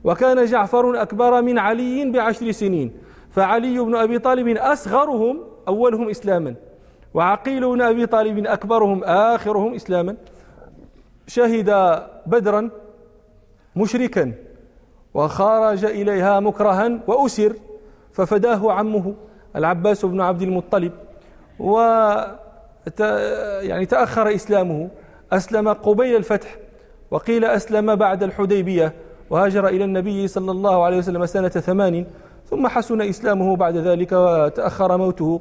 وكان 0.04 0.44
جعفر 0.44 1.02
أكبر 1.02 1.42
من 1.42 1.58
علي 1.58 2.10
بعشر 2.10 2.50
سنين. 2.50 2.92
فعلي 3.30 3.78
بن 3.78 3.94
أبي 3.94 4.18
طالب 4.18 4.48
أصغرهم 4.56 5.53
أولهم 5.68 6.10
إسلاما 6.10 6.54
وعقيل 7.14 7.68
بن 7.68 7.82
أبي 7.82 8.06
طالب 8.06 8.46
أكبرهم 8.46 9.04
آخرهم 9.04 9.74
إسلاما. 9.74 10.16
شهد 11.26 12.00
بدرا 12.26 12.70
مشركا 13.76 14.32
وخرج 15.14 15.84
إليها 15.84 16.40
مكرها 16.40 16.98
وأسر 17.06 17.52
ففداه 18.12 18.72
عمه 18.72 19.14
العباس 19.56 20.04
بن 20.04 20.20
عبد 20.20 20.42
المطلب 20.42 20.92
و 21.58 21.78
يعني 23.60 23.86
تأخر 23.86 24.34
إسلامه. 24.34 24.88
أسلم 25.32 25.68
قبيل 25.68 26.16
الفتح 26.16 26.56
وقيل 27.10 27.44
أسلم 27.44 27.94
بعد 27.94 28.22
الحديبية 28.22 28.92
وهاجر 29.30 29.68
إلى 29.68 29.84
النبي 29.84 30.28
صلى 30.28 30.50
الله 30.50 30.84
عليه 30.84 30.98
وسلم 30.98 31.26
سنة 31.26 31.48
ثمان 31.48 32.06
ثم 32.50 32.66
حسن 32.66 33.00
إسلامه 33.00 33.56
بعد 33.56 33.76
ذلك 33.76 34.12
وتأخر 34.12 34.96
موته. 34.96 35.40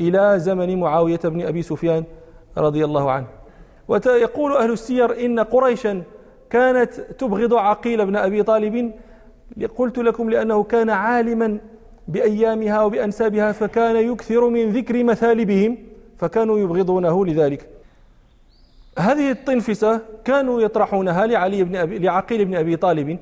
إلى 0.00 0.34
زمن 0.38 0.80
معاوية 0.80 1.20
بن 1.24 1.42
أبي 1.42 1.62
سفيان 1.62 2.04
رضي 2.58 2.84
الله 2.84 3.10
عنه. 3.10 3.26
ويقول 3.88 4.56
أهل 4.56 4.72
السير 4.72 5.24
إن 5.24 5.40
قريشا 5.40 6.02
كانت 6.50 6.94
تبغض 6.94 7.54
عقيل 7.54 8.06
بن 8.06 8.16
أبي 8.16 8.42
طالب. 8.42 8.92
قلت 9.76 9.98
لكم 9.98 10.30
لأنه 10.30 10.62
كان 10.62 10.90
عالما 10.90 11.58
بأيامها 12.08 12.82
وبأنسابها 12.82 13.52
فكان 13.52 13.96
يكثر 13.96 14.48
من 14.48 14.70
ذكر 14.72 15.04
مثالبهم 15.04 15.78
فكانوا 16.18 16.58
يبغضونه 16.58 17.26
لذلك. 17.26 17.68
هذه 18.98 19.30
الطنفسة 19.30 20.00
كانوا 20.24 20.60
يطرحونها 20.60 21.26
لعلي 21.26 21.64
بن 21.64 21.76
أبي 21.76 21.98
لعقيل 21.98 22.44
بن 22.44 22.54
أبي 22.54 22.76
طالب 22.76 23.18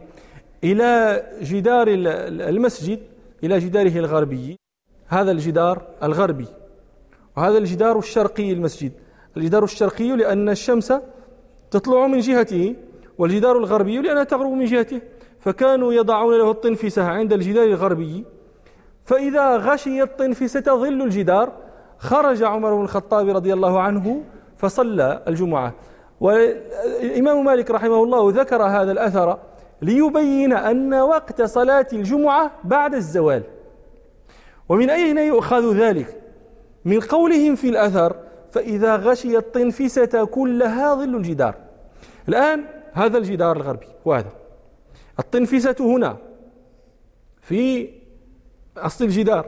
إلى 0.64 1.22
جدار 1.42 1.86
المسجد 1.88 2.98
إلى 3.44 3.58
جداره 3.58 3.98
الغربي. 3.98 4.56
هذا 5.08 5.30
الجدار 5.30 5.82
الغربي. 6.02 6.46
وهذا 7.36 7.58
الجدار 7.58 7.98
الشرقي 7.98 8.52
المسجد. 8.52 8.92
الجدار 9.36 9.64
الشرقي 9.64 10.16
لأن 10.16 10.48
الشمس 10.48 10.92
تطلع 11.70 12.06
من 12.06 12.18
جهته 12.18 12.76
والجدار 13.18 13.58
الغربي 13.58 13.98
لأنها 13.98 14.24
تغرب 14.24 14.50
من 14.50 14.64
جهته. 14.64 15.00
فكانوا 15.40 15.92
يضعون 15.92 16.38
له 16.38 16.50
الطنفسة 16.50 17.04
عند 17.04 17.32
الجدار 17.32 17.64
الغربي. 17.64 18.24
فإذا 19.04 19.56
غشي 19.56 20.02
الطنفسة 20.02 20.60
ظل 20.60 21.02
الجدار 21.02 21.52
خرج 21.98 22.42
عمر 22.42 22.74
بن 22.74 22.82
الخطاب 22.82 23.28
رضي 23.28 23.52
الله 23.52 23.80
عنه 23.80 24.22
فصلى 24.56 25.22
الجمعة. 25.28 25.74
والإمام 26.20 27.44
مالك 27.44 27.70
رحمه 27.70 28.02
الله 28.02 28.32
ذكر 28.40 28.62
هذا 28.62 28.92
الأثر 28.92 29.38
ليبين 29.82 30.52
أن 30.52 30.94
وقت 30.94 31.42
صلاة 31.42 31.86
الجمعة 31.92 32.50
بعد 32.64 32.94
الزوال. 32.94 33.42
ومن 34.68 34.90
أين 34.90 35.18
يؤخذ 35.18 35.76
ذلك؟ 35.76 36.21
من 36.84 37.00
قولهم 37.00 37.54
في 37.54 37.68
الأثر 37.68 38.16
فإذا 38.50 38.96
غشي 38.96 39.36
الطنفسة 39.36 40.24
كلها 40.24 40.94
ظل 40.94 41.16
الجدار. 41.16 41.54
الآن 42.28 42.64
هذا 42.92 43.18
الجدار 43.18 43.56
الغربي 43.56 43.86
وهذا. 44.04 44.32
الطنفسة 45.18 45.76
هنا 45.80 46.16
في 47.40 47.90
أصل 48.76 49.04
الجدار. 49.04 49.46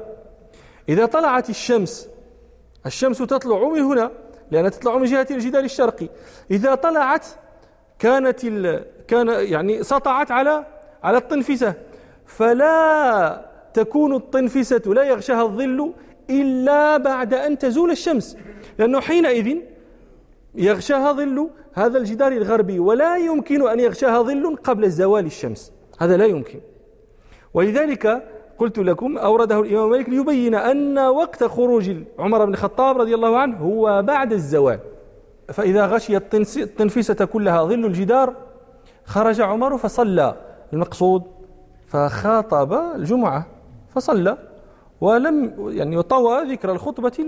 إذا 0.88 1.06
طلعت 1.06 1.50
الشمس 1.50 2.08
الشمس 2.86 3.18
تطلع 3.18 3.68
من 3.68 3.80
هنا 3.80 4.10
لأنها 4.50 4.70
تطلع 4.70 4.98
من 4.98 5.04
جهة 5.04 5.26
الجدار 5.30 5.64
الشرقي. 5.64 6.08
إذا 6.50 6.74
طلعت 6.74 7.26
كانت. 7.98 8.46
كان 9.08 9.28
يعني 9.28 9.82
سطعت 9.82 10.30
على 10.30 10.66
على 11.02 11.18
الطنفسة. 11.18 11.74
فلا 12.26 13.50
تكون 13.74 14.14
الطنفسة 14.14 14.82
لا 14.86 15.02
يغشاها 15.02 15.42
الظل 15.42 15.94
إلا 16.30 16.96
بعد 16.96 17.34
أن 17.34 17.58
تزول 17.58 17.90
الشمس. 17.90 18.36
لأنه 18.78 19.00
حينئذ 19.00 19.56
يغشاها 20.54 21.12
ظل 21.12 21.50
هذا 21.74 21.98
الجدار 21.98 22.32
الغربي 22.32 22.78
ولا 22.78 23.16
يمكن 23.16 23.68
أن 23.68 23.80
يغشاها 23.80 24.22
ظل 24.22 24.56
قبل 24.56 24.90
زوال 24.90 25.26
الشمس. 25.26 25.72
هذا 25.98 26.16
لا 26.16 26.24
يمكن. 26.24 26.60
ولذلك 27.54 28.30
قلت 28.58 28.78
لكم 28.78 29.18
أورده 29.18 29.60
الإمام 29.60 29.90
مالك 29.90 30.08
ليبين 30.08 30.54
أن 30.54 30.98
وقت 30.98 31.44
خروج 31.44 31.90
عمر 32.18 32.44
بن 32.44 32.52
الخطاب 32.52 33.00
رضي 33.00 33.14
الله 33.14 33.38
عنه 33.38 33.56
هو 33.56 34.02
بعد 34.02 34.32
الزوال. 34.32 34.78
فإذا 35.48 35.86
غشي 35.86 36.16
التنفيسة 36.16 37.24
كلها 37.24 37.64
ظل 37.64 37.84
الجدار 37.84 38.34
خرج 39.04 39.40
عمر 39.40 39.78
فصلى. 39.78 40.36
المقصود 40.72 41.22
فخاطب 41.86 42.72
الجمعة 42.72 43.46
فصلى. 43.94 44.38
ولم 45.04 45.36
يعني 45.78 46.02
طوى 46.02 46.36
ذكر 46.52 46.72
الخطبة 46.72 47.18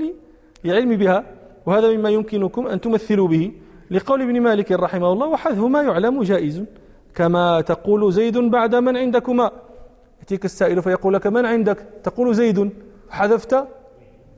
للعلم 0.64 0.96
بها 0.96 1.18
وهذا 1.66 1.86
مما 1.96 2.10
يمكنكم 2.10 2.66
أن 2.66 2.80
تمثلوا 2.80 3.28
به 3.28 3.52
لقول 3.90 4.22
ابن 4.22 4.40
مالك 4.40 4.72
رحمه 4.72 5.12
الله 5.12 5.26
وحذف 5.26 5.58
ما 5.58 5.82
يعلم 5.82 6.22
جائز. 6.22 6.56
كما 7.14 7.60
تقول 7.60 8.12
زيد 8.12 8.38
بعد 8.38 8.74
من 8.74 8.96
عندكما. 8.96 9.50
يأتيك 10.20 10.44
السائل 10.44 10.82
فيقول 10.82 11.14
لك 11.14 11.26
من 11.26 11.46
عندك؟ 11.46 11.78
تقول 12.04 12.34
زيد. 12.34 12.58
حذفت 13.10 13.52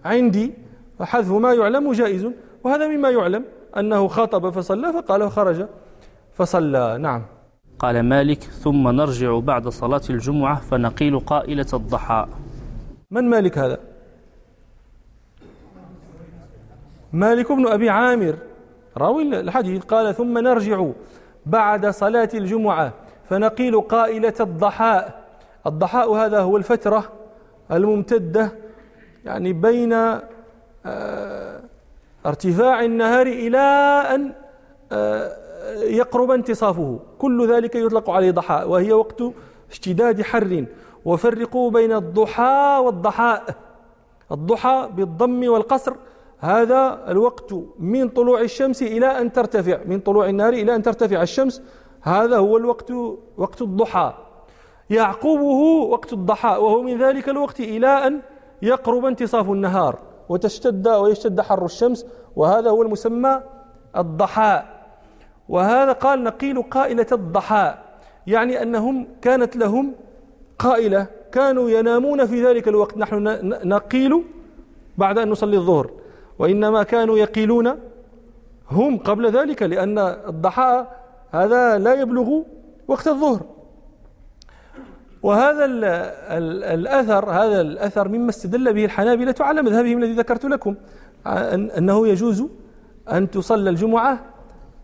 عندي. 0.05 0.47
وحذف 1.01 1.33
ما 1.33 1.55
يعلم 1.55 1.93
جائز. 1.93 2.25
وهذا 2.65 2.89
مما 2.89 3.11
يعلم 3.11 3.45
أنه 3.77 4.09
خاطب 4.09 4.51
فصلى 4.51 4.93
فقال 4.93 5.31
خرج 5.31 5.67
فصلى. 6.33 6.99
نعم. 7.01 7.23
قال 7.79 8.03
مالك 8.03 8.43
ثم 8.43 8.89
نرجع 8.89 9.39
بعد 9.39 9.69
صلاة 9.69 10.07
الجمعة 10.11 10.61
فنقيل 10.61 11.21
قائلة 11.21 11.67
الضحى. 11.73 12.27
من 13.11 13.31
مالك 13.31 13.59
هذا؟ 13.59 13.79
مالك 17.13 17.53
بن 17.53 17.67
أبي 17.67 17.91
عامر. 17.91 18.37
راوي 18.97 19.23
الحديث 19.23 19.85
قال 19.85 20.15
ثم 20.15 20.39
نرجع 20.39 20.87
بعد 21.47 21.87
صلاة 21.87 22.29
الجمعة 22.35 22.93
فنقيل 23.29 23.81
قائلة 23.81 24.35
الضحاء. 24.41 25.29
الضحاء 25.67 26.15
هذا 26.15 26.41
هو 26.41 26.57
الفترة 26.57 27.13
الممتدة 27.73 28.53
يعني 29.25 29.53
بين 29.53 29.93
آه، 30.87 31.61
ارتفاع 32.27 32.85
النهار 32.85 33.27
إلى 33.27 33.59
أن 34.15 34.33
آه، 34.93 35.33
يقرب 35.83 36.31
انتصافه. 36.31 37.01
كل 37.19 37.53
ذلك 37.53 37.75
يطلق 37.75 38.11
عليه 38.11 38.31
ضحاء 38.31 38.69
وهي 38.69 38.93
وقت 38.93 39.23
اشتداد 39.71 40.23
حر. 40.23 40.65
وفرقوا 41.09 41.71
بين 41.71 41.93
الضحى 41.93 42.81
والضحاء. 42.85 43.43
الضحى 44.33 44.89
بالضم 44.97 45.49
والقصر. 45.49 45.95
هذا 46.39 47.05
الوقت 47.09 47.55
من 47.79 48.09
طلوع 48.09 48.41
الشمس 48.41 48.83
إلى 48.83 49.07
أن 49.07 49.33
ترتفع 49.33 49.79
من 49.87 50.01
طلوع 50.01 50.29
النهار 50.29 50.53
إلى 50.53 50.75
أن 50.75 50.83
ترتفع 50.83 51.23
الشمس. 51.23 51.63
هذا 52.03 52.37
هو 52.37 52.57
الوقت 52.57 52.93
وقت 53.37 53.63
الضحى. 53.63 54.15
يعقبه 54.91 55.61
وقت 55.93 56.13
الضحى 56.13 56.49
وهو 56.49 56.83
من 56.83 56.99
ذلك 56.99 57.29
الوقت 57.29 57.61
إلى 57.61 58.07
أن 58.07 58.21
يقرب 58.63 59.05
انتصاف 59.05 59.51
النهار 59.51 59.99
وتشتد 60.29 60.89
ويشتد 60.89 61.41
حر 61.41 61.65
الشمس. 61.65 62.07
وهذا 62.37 62.71
هو 62.71 62.83
المسمى 62.83 63.43
الضحاء 63.97 64.79
وهذا 65.49 65.93
قال 65.93 66.25
نقيل 66.25 66.63
قائلة 66.63 67.07
الضحاء 67.13 67.85
يعني 68.27 68.63
أنهم 68.63 69.09
كانت 69.23 69.57
لهم 69.57 69.95
قائلة 70.59 71.07
كانوا 71.33 71.71
ينامون 71.71 72.27
في 72.27 72.47
ذلك 72.47 72.69
الوقت. 72.69 72.99
نحن 72.99 73.23
نقيل 73.65 74.23
بعد 74.99 75.19
أن 75.19 75.31
نصلي 75.31 75.57
الظهر 75.57 75.91
وإنما 76.39 76.83
كانوا 76.83 77.19
يقيلون 77.19 77.75
هم 78.71 78.99
قبل 78.99 79.31
ذلك 79.31 79.63
لأن 79.63 79.99
الضحاء 79.99 81.01
هذا 81.31 81.79
لا 81.79 81.95
يبلغ 81.95 82.43
وقت 82.89 83.09
الظهر. 83.09 83.41
وهذا 85.23 85.65
ال 85.65 85.85
ال 85.85 86.65
الأثر 86.65 87.31
هذا 87.31 87.61
الأثر 87.61 88.09
مما 88.09 88.31
استدل 88.31 88.73
به 88.73 88.85
الحنابلة 88.85 89.35
على 89.41 89.63
مذهبهم 89.63 89.99
الذي 89.99 90.13
ذكرت 90.13 90.45
لكم 90.45 90.75
أنه 91.79 92.09
يجوز 92.09 92.45
أن 93.13 93.31
تصلى 93.31 93.71
الجمعة 93.71 94.25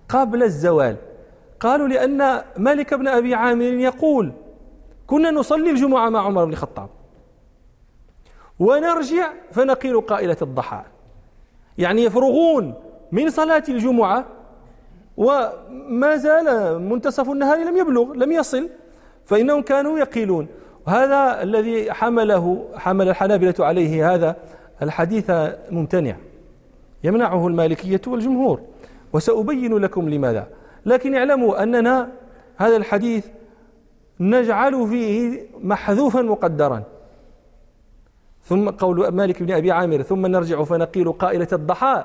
قبل 0.09 0.43
الزوال. 0.43 0.97
قالوا 1.61 1.89
لأن 1.89 2.43
مالك 2.57 2.95
بن 2.95 3.09
أبي 3.09 3.35
عامر 3.35 3.65
يقول 3.65 4.33
كنا 5.07 5.31
نصلي 5.31 5.71
الجمعة 5.71 6.09
مع 6.09 6.21
عمر 6.27 6.45
بن 6.45 6.53
الخطاب. 6.53 6.89
ونرجع 8.59 9.33
فنقيل 9.53 10.01
قائلة 10.01 10.37
الضحى. 10.43 10.83
يعني 11.79 12.05
يفرغون 12.05 12.75
من 13.13 13.31
صلاة 13.31 13.63
الجمعة 13.69 14.27
وما 15.17 16.17
زال 16.17 16.79
منتصف 16.83 17.31
النهار 17.31 17.59
لم 17.59 17.77
يبلغ 17.77 18.13
لم 18.13 18.33
يصل 18.33 18.69
فإنهم 19.25 19.63
كانوا 19.63 19.99
يقيلون. 19.99 20.47
وهذا 20.87 21.43
الذي 21.43 21.93
حمله 21.93 22.69
حمل 22.77 23.09
الحنابلة 23.09 23.55
عليه 23.59 24.15
هذا 24.15 24.37
الحديث 24.83 25.31
ممتنع. 25.71 26.17
يمنعه 27.05 27.47
المالكية 27.47 28.01
والجمهور. 28.07 28.61
وسأبين 29.13 29.79
لكم 29.79 30.09
لماذا. 30.09 30.47
لكن 30.87 31.15
اعلموا 31.15 31.63
أننا 31.63 32.11
هذا 32.57 32.77
الحديث 32.77 33.27
نجعل 34.21 34.89
فيه 34.89 35.47
محذوفا 35.61 36.23
مقدرا. 36.23 36.83
ثم 38.45 38.71
قول 38.71 39.09
مالك 39.09 39.43
بن 39.43 39.53
أبي 39.53 39.73
عامر 39.73 40.03
ثم 40.03 40.27
نرجع 40.27 40.65
فنقيل 40.65 41.13
قائلة 41.13 41.49
الضحى. 41.53 42.05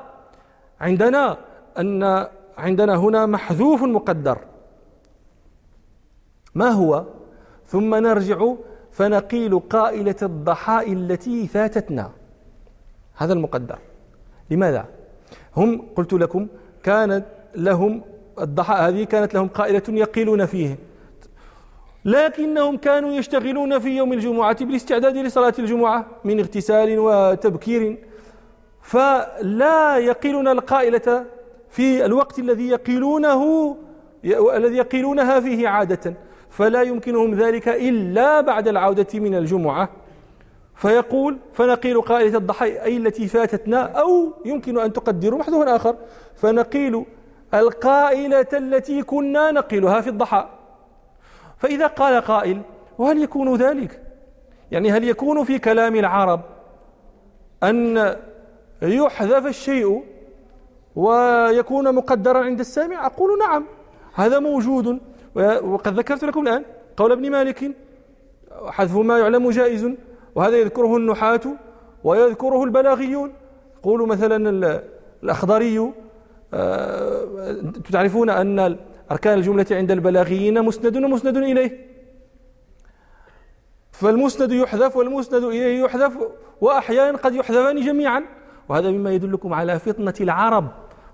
عندنا 0.82 1.38
أن 1.80 2.28
عندنا 2.58 2.95
هنا 2.95 3.26
محذوف 3.26 3.84
مقدر. 3.84 4.38
ما 6.56 6.69
هو؟ 6.69 7.06
ثم 7.67 7.95
نرجع 7.95 8.54
فنقيل 8.91 9.60
قائلة 9.60 10.15
الضحاء 10.22 10.93
التي 10.93 11.48
فاتتنا. 11.48 12.12
هذا 13.15 13.34
المقدر. 13.34 13.80
لماذا؟ 14.50 14.86
هم 15.58 15.82
قلت 15.95 16.13
لكم 16.13 16.48
كانت 16.84 17.26
لهم 17.56 18.02
الضحاء 18.41 18.89
هذه 18.89 19.04
كانت 19.04 19.34
لهم 19.34 19.48
قائلة 19.48 19.84
يقيلون 19.89 20.45
فيه. 20.45 20.78
لكنهم 22.05 22.77
كانوا 22.77 23.12
يشتغلون 23.12 23.79
في 23.79 23.89
يوم 23.89 24.13
الجمعة 24.13 24.65
بالاستعداد 24.65 25.17
لصلاة 25.17 25.53
الجمعة 25.59 26.05
من 26.23 26.39
اغتسال 26.39 26.99
وتبكير. 26.99 27.97
فلا 28.81 29.97
يقيلون 29.97 30.47
القائلة 30.47 31.25
في 31.69 32.05
الوقت 32.05 32.39
الذي 32.39 32.67
يقيلونه 32.69 33.75
الذي 34.55 34.77
يقيلونها 34.77 35.39
فيه 35.39 35.67
عادة. 35.67 36.13
فلا 36.49 36.81
يمكنهم 36.81 37.33
ذلك 37.33 37.67
إلا 37.67 38.41
بعد 38.41 38.67
العودة 38.67 39.07
من 39.13 39.35
الجمعة. 39.35 39.89
فيقول 40.75 41.38
فنقيل 41.53 42.01
قائلة 42.01 42.38
الضحى 42.38 42.81
أي 42.81 42.97
التي 42.97 43.27
فاتتنا 43.27 43.81
أو 43.81 44.33
يمكن 44.45 44.79
أن 44.79 44.93
تقدروا 44.93 45.39
محذوف 45.39 45.67
آخر. 45.67 45.95
فنقيل 46.35 47.05
القائلة 47.53 48.47
التي 48.53 49.03
كنا 49.03 49.51
نقيلها 49.51 50.01
في 50.01 50.09
الضحى 50.09 50.59
فإذا 51.60 51.88
قال 51.88 52.22
قائل 52.22 52.62
وهل 52.98 53.24
يكون 53.24 53.56
ذلك؟ 53.56 54.02
يعني 54.72 54.91
هل 54.91 55.04
يكون 55.04 55.43
في 55.43 55.60
كلام 55.60 55.95
العرب 55.95 56.41
أن 57.63 58.15
يحذف 58.82 59.45
الشيء 59.45 60.04
ويكون 60.95 61.95
مقدرا 61.95 62.39
عند 62.39 62.60
السامع؟ 62.60 63.06
أقول 63.06 63.39
نعم 63.39 63.65
هذا 64.13 64.39
موجود. 64.39 65.00
وقد 65.62 66.00
ذكرت 66.00 66.24
لكم 66.24 66.48
الآن 66.48 66.65
قول 66.98 67.12
ابن 67.12 67.32
مالك 67.32 67.72
حذف 68.67 68.95
ما 68.95 69.19
يعلم 69.19 69.50
جائز 69.50 69.91
وهذا 70.36 70.58
يذكره 70.58 70.98
النحاة 70.98 71.41
ويذكره 72.04 72.63
البلاغيون. 72.63 73.34
يقول 73.80 74.08
مثلا 74.08 74.82
الأخضري 75.24 75.91
آه، 76.54 77.56
تعرفون 77.91 78.30
أن 78.30 78.78
أركان 79.12 79.38
الجملة 79.38 79.65
عند 79.72 79.91
البلاغيين 79.91 80.62
مسند 80.62 80.98
ومسند 80.98 81.38
إليه. 81.38 81.89
فالمسند 83.91 84.52
يحذف 84.52 84.95
والمسند 84.98 85.43
إليه 85.43 85.84
يحذف 85.84 86.17
وأحيانا 86.62 87.17
قد 87.17 87.36
يحذفان 87.36 87.82
جميعا. 87.82 88.24
وهذا 88.69 88.91
مما 88.91 89.12
يدلكم 89.12 89.54
على 89.54 89.80
فطنة 89.80 90.13
العرب 90.22 90.67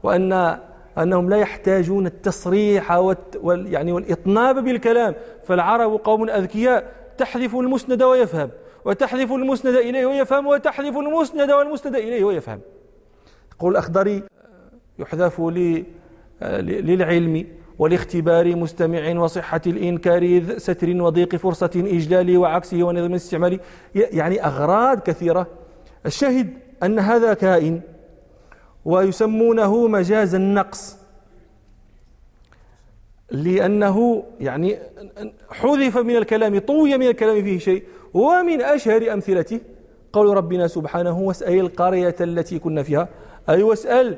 وأن 0.04 0.60
أنهم 0.98 1.30
لا 1.30 1.38
يحتاجون 1.38 2.06
التصريح 2.06 2.92
وال 2.92 3.74
يعني 3.74 3.92
والإطناب 3.92 4.64
بالكلام. 4.64 5.16
فالعرب 5.44 6.00
قوم 6.04 6.30
أذكياء 6.30 6.94
تحذف 7.18 7.56
المسند 7.56 8.04
ويفهم 8.04 8.50
وتحذف 8.86 9.32
المسند 9.32 9.76
إليه 9.76 10.06
ويفهم 10.06 10.48
وتحذف 10.48 10.98
المسند 10.98 11.52
والمسند 11.52 11.96
إليه 11.96 12.24
ويفهم. 12.24 12.60
يقول 13.52 13.72
الأخضري 13.72 14.24
يحذف 15.00 15.42
للعلم. 16.42 17.48
والاختبار 17.80 18.56
مستمع 18.56 19.20
وصحة 19.20 19.62
الإنكار 19.68 20.44
ستر 20.58 21.02
وضيق 21.02 21.36
فرصة 21.36 21.72
إجلال 21.76 22.38
وعكسه 22.38 22.84
ونظم 22.84 23.06
الاستعمال. 23.06 23.60
يعني 23.96 24.46
أغراض 24.46 25.00
كثيرة. 25.00 25.48
الشاهد 26.06 26.54
أن 26.84 27.00
هذا 27.00 27.34
كائن 27.34 27.82
ويسمونه 28.86 29.88
مجاز 29.88 30.36
النقص 30.36 30.98
لأنه 33.32 34.24
يعني 34.40 34.80
حذف 35.50 35.98
من 35.98 36.16
الكلام 36.16 36.60
طوي 36.60 36.98
من 36.98 37.08
الكلام 37.08 37.44
فيه 37.44 37.60
شيء. 37.60 37.84
ومن 38.14 38.62
أشهر 38.62 39.14
أمثلته 39.14 39.60
قول 40.14 40.38
ربنا 40.38 40.68
سبحانه 40.68 41.20
واسأل 41.20 41.60
القرية 41.60 42.16
التي 42.22 42.60
كنا 42.60 42.84
فيها. 42.84 43.10
أي 43.50 43.64
واسأل 43.64 44.18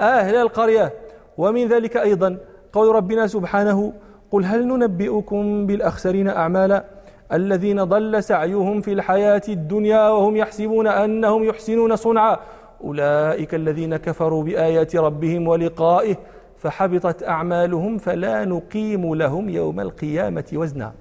أهل 0.00 0.36
القرية. 0.36 0.92
ومن 1.38 1.68
ذلك 1.68 1.96
أيضا 1.96 2.38
قول 2.72 2.94
ربنا 2.94 3.26
سبحانه 3.26 3.92
قل 4.30 4.44
هل 4.44 4.66
ننبئكم 4.66 5.66
بالأخسرين 5.66 6.28
أعمالا 6.28 6.84
الذين 7.32 7.84
ضل 7.84 8.22
سعيهم 8.22 8.80
في 8.80 8.92
الحياة 8.92 9.42
الدنيا 9.48 10.08
وهم 10.08 10.36
يحسبون 10.36 10.86
أنهم 10.86 11.44
يحسنون 11.44 11.96
صنعا 11.96 12.36
أولئك 12.84 13.54
الذين 13.54 13.96
كفروا 13.96 14.42
بآيات 14.42 14.96
ربهم 14.96 15.48
ولقائه 15.48 16.16
فحبطت 16.56 17.22
أعمالهم 17.22 17.98
فلا 17.98 18.44
نقيم 18.44 19.14
لهم 19.14 19.48
يوم 19.48 19.80
القيامة 19.80 20.44
وزنا 20.52 20.92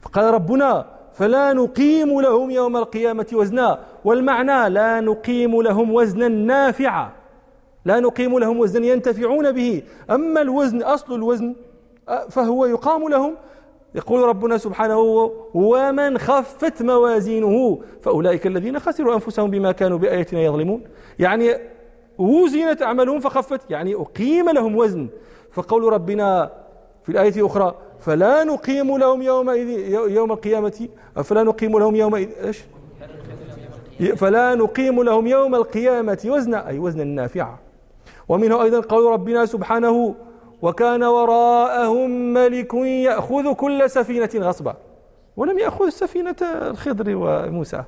فقال 0.00 0.34
ربنا 0.34 0.86
فلا 1.14 1.52
نقيم 1.52 2.20
لهم 2.20 2.50
يوم 2.50 2.76
القيامة 2.76 3.26
وزنا 3.32 3.78
والمعنى 4.04 4.68
لا 4.68 5.00
نقيم 5.00 5.62
لهم 5.62 5.94
وزنا 5.94 6.28
نافعا 6.28 7.10
لا 7.84 8.00
نقيم 8.00 8.38
لهم 8.38 8.58
وزنا 8.58 8.86
ينتفعون 8.86 9.52
به. 9.52 9.82
أما 10.10 10.42
الوزن 10.42 10.82
أصل 10.82 11.14
الوزن 11.14 11.54
فهو 12.30 12.66
يقام 12.66 13.08
لهم. 13.08 13.36
يقول 13.94 14.22
ربنا 14.22 14.58
سبحانه 14.58 14.98
ومن 15.54 16.18
خفت 16.18 16.82
موازينه 16.82 17.80
فأولئك 18.02 18.46
الذين 18.46 18.78
خسروا 18.78 19.14
أنفسهم 19.14 19.50
بما 19.50 19.72
كانوا 19.72 19.98
بآياتنا 19.98 20.40
يظلمون. 20.40 20.82
يعني 21.18 21.54
وزنت 22.18 22.82
أعمالهم 22.82 23.20
فخفت 23.20 23.70
يعني 23.70 23.94
أقيم 23.94 24.50
لهم 24.50 24.76
وزن. 24.76 25.08
فقول 25.52 25.92
ربنا 25.92 26.50
في 27.02 27.08
الآية 27.08 27.36
الأخرى 27.36 27.74
فلا 28.00 28.44
نقيم 28.44 28.98
لهم 28.98 29.22
يومئذ 29.22 29.68
يوم 30.10 30.32
القيامة 30.32 30.88
فلا 31.24 31.42
نقيم 31.42 31.78
لهم 31.78 31.96
يومئذ 31.96 32.28
إيش؟ 32.44 32.64
فلا 34.16 34.54
نقيم 34.54 35.02
لهم 35.02 35.26
يوم 35.26 35.54
القيامة 35.54 36.18
وزنا 36.26 36.68
أي 36.68 36.78
وزنا 36.78 37.04
نافعا 37.04 37.58
ومنه 38.30 38.62
أيضا 38.62 38.80
قول 38.80 39.12
ربنا 39.12 39.46
سبحانه 39.46 40.14
وكان 40.62 41.02
وراءهم 41.02 42.10
ملك 42.32 42.74
يأخذ 42.74 43.52
كل 43.52 43.90
سفينة 43.90 44.30
غصبا. 44.34 44.74
ولم 45.36 45.58
يأخذ 45.58 45.88
سفينة 45.88 46.36
الخضر 46.42 47.04
وموسى. 47.16 47.82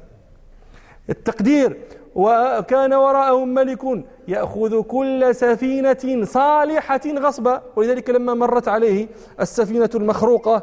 التقدير 1.11 1.81
وكان 2.15 2.95
وراءهم 2.95 3.49
ملك 3.49 4.05
يأخذ 4.29 4.83
كل 4.83 5.35
سفينة 5.35 6.25
صالحة 6.25 7.01
غصبا. 7.19 7.63
ولذلك 7.77 8.11
لما 8.11 8.35
مرت 8.35 8.69
عليه 8.69 9.09
السفينة 9.41 9.91
المخروقة 9.95 10.63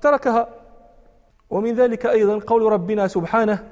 تركها. 0.00 0.48
ومن 1.50 1.74
ذلك 1.74 2.06
أيضا 2.06 2.38
قول 2.38 2.72
ربنا 2.72 3.08
سبحانه 3.08 3.68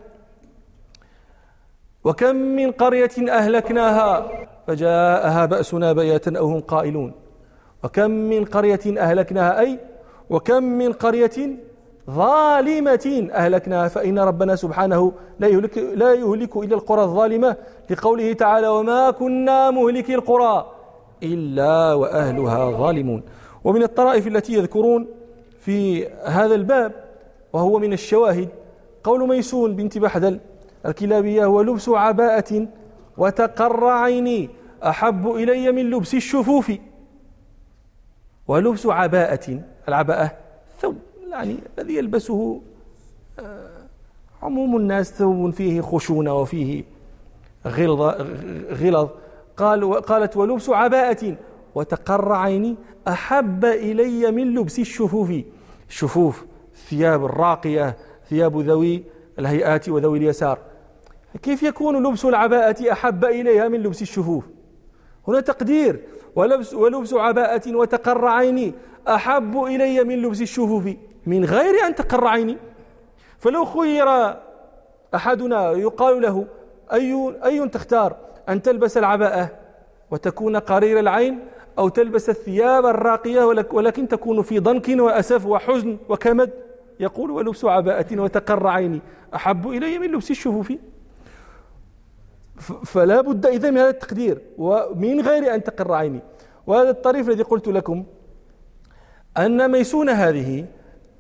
وكم 2.05 2.37
من 2.37 2.73
قرية 2.73 3.11
أهلكناها. 3.29 4.31
فجاءها 4.67 5.47
بأسنا 5.47 5.93
بياتا 5.93 6.39
أو 6.39 6.47
هم 6.47 6.61
قائلون. 6.61 7.13
وكم 7.85 8.11
من 8.11 8.45
قرية 8.45 8.81
أهلكناها؟ 8.99 9.61
أي 9.61 9.79
وكم 10.31 10.63
من 10.63 10.93
قرية 10.93 11.39
ظالمة 12.11 13.29
أهلكناها. 13.33 13.89
فإن 13.89 14.19
ربنا 14.19 14.57
سبحانه 14.57 15.13
لا 15.41 15.49
يهلك, 15.49 15.79
لا 15.79 16.15
يهلك 16.15 16.57
إلا 16.57 16.75
القرى 16.75 17.03
الظالمة 17.03 17.57
لقوله 17.91 18.33
تعالى 18.33 18.69
وما 18.69 19.11
كنا 19.11 19.71
مهلك 19.71 20.11
القرى 20.11 20.67
إلا 21.23 21.93
وأهلها 21.95 22.71
ظالمون. 22.71 23.23
ومن 23.65 23.83
الطرائف 23.83 24.27
التي 24.27 24.53
يذكرون 24.53 25.07
في 25.61 26.07
هذا 26.25 26.55
الباب 26.55 26.93
وهو 27.53 27.79
من 27.79 27.93
الشواهد 27.93 28.49
قول 29.05 29.29
ميسون 29.29 29.77
بنت 29.77 29.99
بحدل 29.99 30.39
الكلابية 30.87 31.45
هو 31.45 31.63
لبس 31.63 31.89
عباءة 31.89 32.67
وتقر 33.19 33.85
عيني 33.85 34.51
أحب 34.83 35.29
إلي 35.29 35.73
من 35.73 35.91
لبس 35.91 36.15
الشفوف. 36.15 36.73
ولبس 38.49 38.87
عباءة 38.87 39.61
العباءة 39.89 40.33
ثوب 40.81 40.97
يعني 41.31 41.59
الذي 41.79 41.97
يلبسه 41.97 42.61
آه، 43.39 43.69
عموم 44.43 44.77
الناس 44.77 45.13
ثوب 45.13 45.51
فيه 45.51 45.81
خشونة 45.81 46.35
وفيه 46.35 46.85
غلظ 47.67 48.01
غلظ. 48.71 49.09
قال 49.57 50.01
قالت 50.01 50.37
ولبس 50.37 50.71
عباءة. 50.71 51.37
وتقر 51.75 52.33
عيني 52.33 52.77
أحب 53.09 53.65
إلي 53.65 54.31
من 54.31 54.55
لبس 54.55 54.79
الشفوف. 54.79 55.33
الشفوف 55.89 56.45
ثياب 56.89 57.25
الراقية 57.25 57.97
ثياب 58.31 58.61
ذوي 58.61 59.05
الهيئات 59.39 59.89
وذوي 59.89 60.19
اليسار. 60.19 60.59
كيف 61.43 61.63
يكون 61.63 62.07
لبس 62.07 62.25
العباءة 62.25 62.93
أحب 62.93 63.25
إليها 63.25 63.69
من 63.69 63.83
لبس 63.83 64.03
الشفوف؟ 64.03 64.45
هنا 65.29 65.41
تقدير. 65.41 66.01
ولبس, 66.37 66.75
ولبس 66.75 67.15
عباءة 67.15 67.77
وتقر 67.77 68.27
عيني 68.27 68.75
أحب 69.09 69.65
إلي 69.65 70.05
من 70.05 70.23
لبس 70.23 70.41
الشفوف. 70.41 70.89
من 71.27 71.45
غير 71.45 71.87
أن 71.87 71.95
تقر 71.95 72.27
عيني. 72.27 72.57
فلو 73.39 73.65
خير 73.65 74.37
أحدنا 75.15 75.71
يقال 75.71 76.23
له 76.23 76.47
أي, 76.93 77.35
أي 77.45 77.69
تختار 77.69 78.17
أن 78.49 78.63
تلبس 78.63 78.97
العباءة 78.97 79.51
وتكون 80.11 80.57
قرير 80.57 80.99
العين 81.01 81.39
أو 81.79 81.89
تلبس 81.89 82.29
الثياب 82.29 82.87
الراقية 82.87 83.45
ولكن 83.73 84.09
تكون 84.09 84.43
في 84.43 84.59
ضنك 84.59 84.89
وأسف 84.89 85.47
وحزن 85.47 85.99
وكمد؟ 86.09 86.51
يقول 87.01 87.31
ولبس 87.31 87.65
عباءة 87.65 88.21
وتقر 88.21 88.67
عيني 88.67 89.01
أحب 89.35 89.69
إلي 89.69 89.99
من 89.99 90.07
لبس 90.07 90.31
الشفوف. 90.31 90.73
فلا 92.85 93.21
بد 93.21 93.47
إذا 93.47 93.71
من 93.71 93.79
هذا 93.79 93.91
التقدير 93.91 94.43
ومن 94.59 95.21
غير 95.21 95.55
أن 95.55 95.65
تقر 95.65 95.93
عيني. 95.93 96.21
وهذا 96.67 96.91
الطريف 96.91 97.29
الذي 97.29 97.43
قلت 97.43 97.69
لكم 97.69 98.05
أن 99.37 99.71
ميسونة 99.71 100.13
هذه 100.13 100.67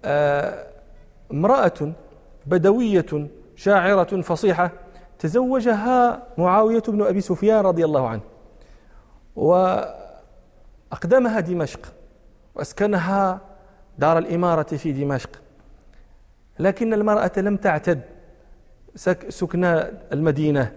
آه، 0.05 0.67
امرأة 1.33 1.93
بدوية 2.47 3.29
شاعرة 3.57 4.21
فصيحة 4.21 4.71
تزوجها 5.19 6.23
معاوية 6.39 6.83
بن 6.89 7.03
أبي 7.03 7.21
سفيان 7.21 7.61
رضي 7.61 7.85
الله 7.85 8.09
عنه 8.09 8.21
وأقدمها 9.37 11.41
دمشق 11.41 11.93
وأسكنها 12.55 13.41
دار 13.99 14.19
الإمارة 14.19 14.77
في 14.77 14.93
دمشق. 14.93 15.31
لكن 16.59 16.95
المرأة 16.95 17.33
لم 17.37 17.57
تعتد 17.57 18.01
سكن 19.29 19.65
المدينة. 20.13 20.73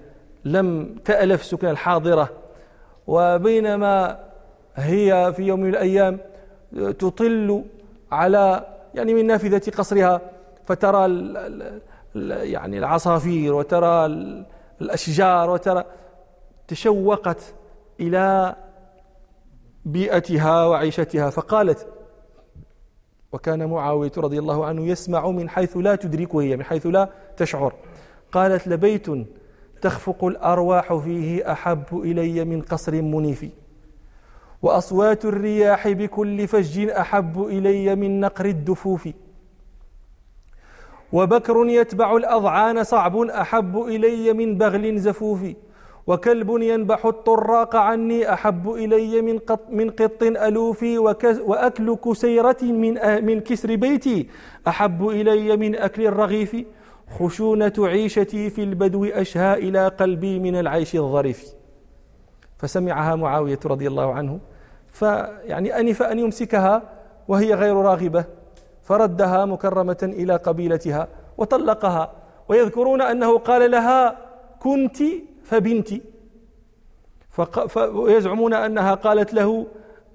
لم 0.46 0.96
تألف 1.06 1.44
سكن 1.44 1.68
الحاضرة 1.68 2.30
وبينما 3.08 4.20
هي 4.76 5.34
في 5.36 5.44
يوم 5.44 5.60
من 5.60 5.70
الأيام 5.70 6.20
تطل 6.76 7.64
على 8.12 8.68
يعني 8.94 9.14
من 9.14 9.28
نافذة 9.28 9.72
قصرها 9.72 10.22
فترى 10.66 11.34
يعني 12.52 12.78
العصافير 12.78 13.54
وترى 13.54 14.06
الأشجار 14.82 15.50
وترى 15.50 15.84
تشوقت 16.68 17.54
إلى 18.00 18.56
بيئتها 19.86 20.66
وعيشتها 20.66 21.30
فقالت 21.30 21.88
وكان 23.32 23.66
معاوية 23.66 24.12
رضي 24.18 24.40
الله 24.40 24.66
عنه 24.66 24.86
يسمع 24.86 25.30
من 25.30 25.50
حيث 25.50 25.78
لا 25.78 25.96
تدركه 25.96 26.42
هي 26.42 26.58
من 26.58 26.64
حيث 26.64 26.86
لا 26.86 27.10
تشعر. 27.38 27.74
قالت 28.32 28.68
لبيت 28.68 29.08
تخفق 29.82 30.26
الأرواح 30.26 30.94
فيه 30.94 31.52
أحب 31.52 31.84
إلي 31.94 32.46
من 32.46 32.62
قصر 32.62 33.02
منيف. 33.02 33.46
وأصوات 34.62 35.26
الرياح 35.26 35.88
بكل 35.88 36.48
فج 36.48 36.90
أحب 36.90 37.46
إلي 37.46 37.96
من 37.96 38.20
نقر 38.20 38.46
الدفوف. 38.46 39.10
وبكر 41.14 41.66
يتبع 41.68 42.18
الأضعان 42.18 42.84
صعب 42.84 43.18
أحب 43.18 43.82
إلي 43.84 44.34
من 44.34 44.58
بغل 44.58 45.00
زفوف. 45.00 45.40
وكلب 46.08 46.50
ينبح 46.62 47.06
الطراق 47.06 47.76
عني 47.76 48.34
أحب 48.34 48.72
إلي 48.72 49.22
من 49.22 49.40
قط, 49.40 49.60
من 49.70 49.90
قط 49.90 50.24
ألوفي 50.24 50.98
وأكل 51.40 51.96
كسيرة 51.96 52.58
من, 52.62 52.94
من 53.26 53.40
كسر 53.40 53.76
بيتي 53.76 54.30
أحب 54.68 55.08
إلي 55.08 55.58
من 55.58 55.76
أكل 55.76 56.06
الرغيف. 56.06 56.56
خشونة 57.18 57.74
عيشتي 57.80 58.50
في 58.50 58.64
البدو 58.64 59.06
أشهى 59.06 59.54
إلى 59.54 59.88
قلبي 59.88 60.40
من 60.40 60.56
العيش 60.56 60.96
الظريف. 60.96 61.54
فسمعها 62.58 63.16
معاوية 63.16 63.60
رضي 63.66 63.88
الله 63.88 64.14
عنه 64.14 64.40
فيعني 64.88 65.80
أنف 65.80 66.04
أن 66.04 66.20
يمسكها 66.20 66.82
وهي 67.28 67.54
غير 67.54 67.76
راغبة 67.76 68.26
فردها 68.84 69.46
مكرمة 69.46 69.98
إلى 70.04 70.36
قبيلتها 70.36 71.08
وطلقها 71.38 72.12
ويذكرون 72.50 73.02
أنه 73.02 73.38
قال 73.38 73.72
لها 73.72 74.18
كنت 74.60 74.98
فبنتي 75.44 76.02
ويزعمون 77.94 78.54
أنها 78.54 78.94
قالت 78.94 79.34
له 79.34 79.66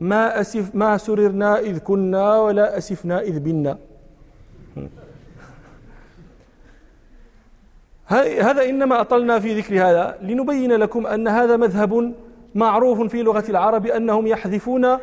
ما 0.01 0.41
أسف 0.41 0.75
ما 0.75 0.97
سررنا 0.97 1.59
إذ 1.59 1.79
كنا 1.79 2.41
ولا 2.41 2.79
أسفنا 2.79 3.21
إذ 3.21 3.41
بنا 3.41 3.79
هذا 8.07 8.65
إنما 8.69 9.01
أطلنا 9.01 9.39
في 9.41 9.59
ذكر 9.59 9.75
هذا 9.75 10.19
لنبين 10.23 10.73
لكم 10.73 11.07
أن 11.07 11.29
هذا 11.29 11.57
مذهب 11.57 12.15
معروف 12.55 13.03
في 13.03 13.23
لغة 13.23 13.45
العرب 13.49 13.87
أنهم 13.87 14.27
يحذفون 14.27 14.99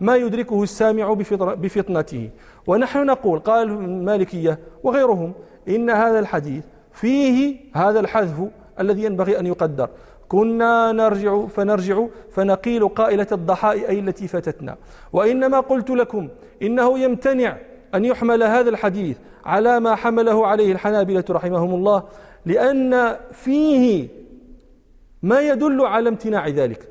ما 0.00 0.16
يدركه 0.16 0.62
السامع 0.62 1.12
بفطنته. 1.38 2.30
ونحن 2.66 3.06
نقول 3.06 3.38
قال 3.38 3.68
المالكية 3.68 4.58
وغيرهم 4.82 5.32
إن 5.68 5.90
هذا 5.90 6.18
الحديث 6.18 6.64
فيه 6.92 7.56
هذا 7.74 8.00
الحذف 8.00 8.48
الذي 8.80 9.04
ينبغي 9.04 9.38
أن 9.38 9.46
يقدر. 9.46 9.88
كنا 10.28 10.92
نرجع 10.92 11.46
فنرجع 11.46 12.06
فنقيل 12.30 12.88
قائلة 12.88 13.26
الضحاء 13.32 13.88
أي 13.88 13.98
التي 13.98 14.28
فاتتنا. 14.28 14.76
وإنما 15.12 15.60
قلت 15.60 15.90
لكم 15.90 16.28
إنه 16.62 16.98
يمتنع 16.98 17.56
أن 17.94 18.04
يحمل 18.04 18.42
هذا 18.42 18.70
الحديث 18.70 19.16
على 19.44 19.80
ما 19.80 19.94
حمله 19.94 20.46
عليه 20.46 20.72
الحنابلة 20.72 21.24
رحمهم 21.30 21.74
الله 21.74 22.02
لأن 22.46 23.16
فيه 23.32 24.08
ما 25.22 25.40
يدل 25.40 25.80
على 25.80 26.08
امتناع 26.08 26.48
ذلك. 26.48 26.88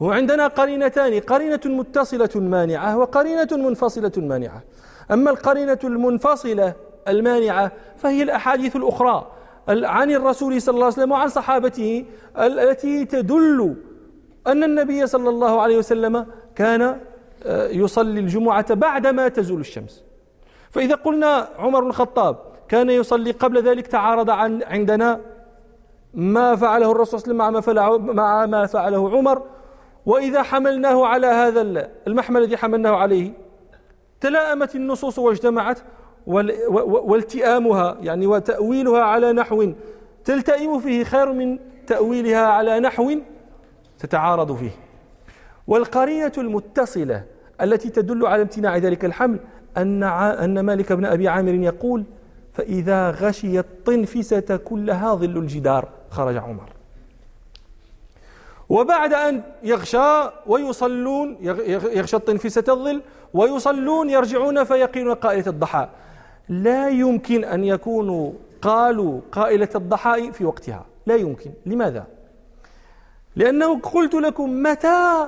وعندنا 0.00 0.46
قرينتان 0.46 1.20
قرينة 1.20 1.60
متصلة 1.64 2.30
مانعة 2.34 2.98
وقرينة 2.98 3.48
منفصلة 3.52 4.12
مانعة. 4.16 4.62
أما 5.10 5.30
القرينة 5.30 5.78
المنفصلة 5.84 6.74
المانعة 7.08 7.72
فهي 7.96 8.22
الأحاديث 8.22 8.76
الأخرى 8.76 9.32
عن 9.68 10.10
الرسول 10.10 10.62
صلى 10.62 10.74
الله 10.74 10.84
عليه 10.84 10.94
وسلم 10.94 11.12
وعن 11.12 11.28
صحابته 11.28 12.04
التي 12.38 13.04
تدل 13.04 13.74
أن 14.46 14.64
النبي 14.64 15.06
صلى 15.06 15.28
الله 15.28 15.60
عليه 15.60 15.78
وسلم 15.78 16.26
كان 16.54 17.00
آه، 17.44 17.68
يصلي 17.68 18.20
الجمعة 18.20 18.74
بعدما 18.74 19.28
تزول 19.28 19.60
الشمس. 19.60 20.02
فإذا 20.70 20.94
قلنا 20.94 21.48
عمر 21.58 21.86
الخطاب 21.86 22.36
كان 22.68 22.90
يصلي 22.90 23.30
قبل 23.30 23.62
ذلك 23.62 23.86
تعارض 23.86 24.30
عن 24.30 24.62
عندنا 24.62 25.20
ما 26.14 26.56
فعله 26.56 26.92
الرسول 26.92 27.20
صلى 27.20 27.32
الله 27.32 27.44
عليه 27.44 27.58
وسلم 27.58 28.16
مع 28.16 28.46
ما 28.46 28.66
فعله 28.66 29.16
عمر 29.16 29.42
وإذا 30.06 30.42
حملناه 30.42 31.06
على 31.06 31.26
هذا 31.26 31.90
المحمل 32.06 32.42
الذي 32.42 32.56
حملناه 32.56 32.90
عليه 32.96 33.32
تلائمت 34.20 34.76
النصوص 34.76 35.18
واجتمعت 35.18 35.78
والتئامها 36.26 37.96
يعني 38.00 38.26
وتأويلها 38.26 39.02
على 39.02 39.32
نحو. 39.32 39.72
تلتئم 40.24 40.80
فيه 40.80 41.04
خير 41.04 41.32
من 41.32 41.58
تأويلها 41.86 42.46
على 42.46 42.80
نحو 42.80 43.12
تتعارض 43.98 44.56
فيه. 44.56 44.70
والقرينة 45.66 46.32
المتصلة 46.38 47.24
التي 47.60 47.88
تدل 47.88 48.26
على 48.26 48.42
امتناع 48.42 48.76
ذلك 48.76 49.04
الحمل 49.04 49.38
أن 49.80 50.02
أن 50.02 50.60
مالك 50.60 50.92
بن 50.92 51.04
أبي 51.04 51.28
عامر 51.28 51.54
يقول 51.54 52.04
فإذا 52.52 53.10
غشي 53.10 53.58
الطنفسة 53.58 54.56
كلها 54.56 55.14
ظل 55.14 55.38
الجدار. 55.38 55.88
خرج 56.10 56.36
عمر. 56.36 56.72
وبعد 58.68 59.12
أن 59.14 59.42
يغشى 59.62 60.30
ويصلون 60.46 61.36
يغشى 61.96 62.16
الطنفسة 62.16 62.64
الظل 62.68 63.02
ويصلون 63.34 64.10
يرجعون 64.10 64.64
فيقين 64.64 65.14
قائلة 65.14 65.46
الضحى. 65.46 65.88
لا 66.48 66.88
يمكن 66.88 67.44
أن 67.44 67.64
يكونوا 67.64 68.32
قالوا 68.62 69.20
قائلة 69.32 69.68
الضحى 69.74 70.32
في 70.32 70.44
وقتها. 70.44 70.84
لا 71.06 71.16
يمكن. 71.16 71.50
لماذا؟ 71.66 72.06
لأنه 73.36 73.80
قلت 73.80 74.14
لكم 74.14 74.62
متى 74.62 75.26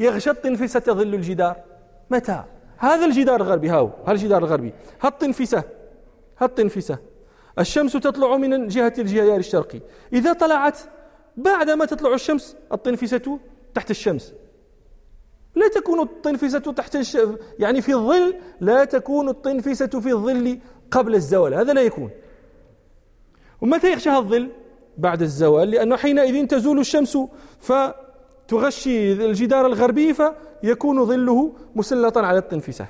يغشى 0.00 0.30
الطنفسة 0.30 0.82
ظل 0.88 1.14
الجدار؟ 1.14 1.56
متى؟ 2.10 2.44
هذا 2.80 3.06
الجدار 3.06 3.42
الغربي 3.42 3.68
هاو 3.68 3.90
هذا 4.04 4.12
الجدار 4.12 4.44
الغربي. 4.44 4.72
هالطنفسة 5.00 5.64
هالطنفسة. 6.38 6.98
الشمس 7.58 7.92
تطلع 7.92 8.36
من 8.36 8.68
جهة 8.68 8.92
الجيار 8.98 9.36
الشرقي. 9.36 9.80
إذا 10.12 10.32
طلعت 10.32 10.78
بعدما 11.36 11.84
تطلع 11.84 12.14
الشمس 12.14 12.56
الطنفسة 12.72 13.38
تحت 13.74 13.90
الشمس. 13.90 14.34
لا 15.54 15.68
تكون 15.68 16.00
الطنفسة 16.00 16.58
تحت 16.58 16.96
الش... 16.96 17.18
يعني 17.58 17.82
في 17.82 17.94
الظل 17.94 18.34
لا 18.60 18.84
تكون 18.84 19.28
الطنفسة 19.28 19.86
في 19.86 20.12
الظل 20.12 20.58
قبل 20.90 21.14
الزوال. 21.14 21.54
هذا 21.54 21.72
لا 21.72 21.80
يكون. 21.80 22.10
ومتى 23.60 23.92
يغشاها 23.92 24.18
الظل؟ 24.18 24.48
بعد 24.98 25.22
الزوال 25.22 25.70
لأنه 25.70 25.96
حينئذ 25.96 26.46
تزول 26.46 26.78
الشمس 26.78 27.18
فتغشي 28.50 29.12
الجدار 29.12 29.66
الغربي 29.66 30.14
فيكون 30.14 31.04
ظله 31.04 31.52
مسلطا 31.76 32.20
على 32.20 32.38
الطنفسة 32.38 32.86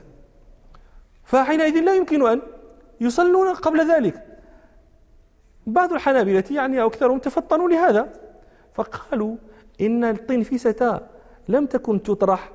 فحينئذ 1.24 1.80
لا 1.80 1.96
يمكن 1.96 2.26
أن 2.26 2.42
يصلون 3.00 3.54
قبل 3.54 3.92
ذلك. 3.92 4.26
بعض 5.66 5.92
الحنابلة 5.92 6.44
يعني 6.50 6.80
أو 6.80 6.86
أكثرهم 6.86 7.18
تفطنوا 7.18 7.68
لهذا 7.68 8.12
فقالوا 8.74 9.36
إن 9.80 10.04
الطنفسة 10.04 11.00
لم 11.48 11.66
تكن 11.66 12.02
تطرح. 12.02 12.52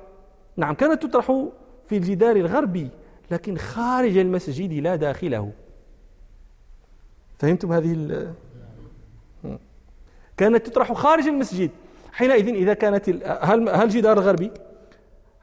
نعم 0.56 0.74
كانت 0.74 1.02
تطرح 1.02 1.26
في 1.86 1.96
الجدار 1.96 2.36
الغربي 2.36 2.88
لكن 3.30 3.56
خارج 3.56 4.16
المسجد 4.16 4.72
لا 4.72 4.96
داخله. 4.96 5.52
فهمتم 7.38 7.72
هذه 7.72 8.32
كانت 10.36 10.66
تطرح 10.66 10.92
خارج 10.92 11.26
المسجد. 11.26 11.70
حينئذ 12.16 12.48
إذا 12.48 12.74
كانت 12.74 13.08
هل 13.24 13.68
هل 13.68 13.82
الجدار 13.82 14.18
الغربي 14.18 14.50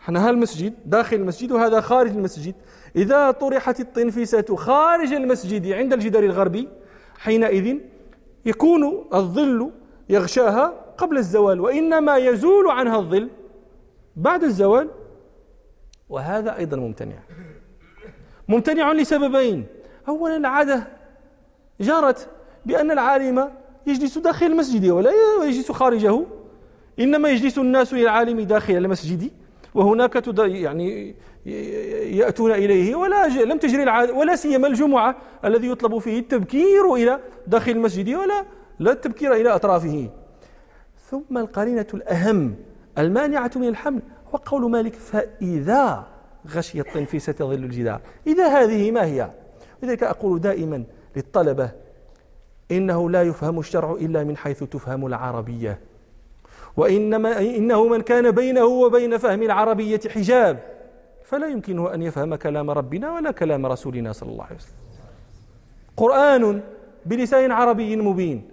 إحنا 0.01 0.29
المسجد 0.29 0.73
داخل 0.85 1.15
المسجد 1.15 1.51
وهذا 1.51 1.81
خارج 1.81 2.11
المسجد. 2.11 2.55
إذا 2.95 3.31
طرحت 3.31 3.79
الطنفسة 3.79 4.55
خارج 4.55 5.13
المسجد 5.13 5.71
عند 5.71 5.93
الجدار 5.93 6.23
الغربي 6.23 6.67
حينئذ 7.17 7.77
يكون 8.45 9.05
الظل 9.13 9.71
يغشاها 10.09 10.73
قبل 10.97 11.17
الزوال 11.17 11.61
وإنما 11.61 12.17
يزول 12.17 12.71
عنها 12.71 12.97
الظل 12.97 13.29
بعد 14.15 14.43
الزوال. 14.43 14.89
وهذا 16.09 16.57
أيضا 16.57 16.77
ممتنع. 16.77 17.19
ممتنع 18.47 18.91
لسببين. 18.91 19.65
أولا 20.07 20.37
العادة 20.37 20.87
جرت 21.81 22.29
بأن 22.65 22.91
العالم 22.91 23.51
يجلس 23.87 24.17
داخل 24.17 24.45
المسجد 24.45 24.89
ولا 24.89 25.11
يجلس 25.43 25.71
خارجه. 25.71 26.25
إنما 26.99 27.29
يجلس 27.29 27.57
الناس 27.57 27.93
إلى 27.93 28.01
العالم 28.01 28.39
داخل 28.39 28.73
المسجد 28.73 29.31
وهناك 29.73 30.27
يعني 30.37 31.15
يأتون 32.15 32.51
إليه 32.51 32.95
ولا 32.95 33.27
لم 33.27 33.57
تجري 33.57 33.83
العادة 33.83 34.13
ولا 34.13 34.35
سيما 34.35 34.67
الجمعة 34.67 35.15
الذي 35.45 35.67
يطلب 35.67 35.97
فيه 35.97 36.19
التبكير 36.19 36.93
إلى 36.93 37.19
داخل 37.47 37.71
المسجد 37.71 38.09
ولا 38.09 38.45
لا 38.79 38.91
التبكير 38.91 39.33
إلى 39.33 39.49
أطرافه. 39.49 40.09
ثم 41.09 41.37
القرينة 41.37 41.87
الأهم 41.93 42.55
المانعة 42.97 43.51
من 43.55 43.67
الحمل 43.67 44.01
هو 44.33 44.37
قول 44.37 44.71
مالك 44.71 44.93
فإذا 44.93 46.07
غشي 46.55 46.79
الطنفسة 46.79 47.35
ظل 47.39 47.53
الجدار. 47.53 48.01
إذا 48.27 48.47
هذه 48.47 48.91
ما 48.91 49.05
هي؟ 49.05 49.29
لذلك 49.83 50.03
أقول 50.03 50.41
دائما 50.41 50.83
للطلبة 51.15 51.71
إنه 52.71 53.09
لا 53.09 53.23
يفهم 53.23 53.59
الشرع 53.59 53.91
إلا 53.91 54.23
من 54.23 54.37
حيث 54.37 54.63
تفهم 54.63 55.05
العربية. 55.05 55.79
وإنما 56.77 57.39
إنه 57.39 57.87
من 57.87 58.01
كان 58.01 58.31
بينه 58.31 58.65
وبين 58.65 59.17
فهم 59.17 59.41
العربية 59.43 59.99
حجاب 60.09 60.59
فلا 61.23 61.47
يمكنه 61.47 61.93
أن 61.93 62.01
يفهم 62.01 62.35
كلام 62.35 62.69
ربنا 62.69 63.13
ولا 63.13 63.31
كلام 63.31 63.65
رسولنا 63.65 64.11
صلى 64.11 64.31
الله 64.31 64.43
عليه 64.43 64.55
وسلم. 64.55 64.73
قرآن 65.97 66.61
بلسان 67.05 67.51
عربي 67.51 67.95
مبين 67.95 68.49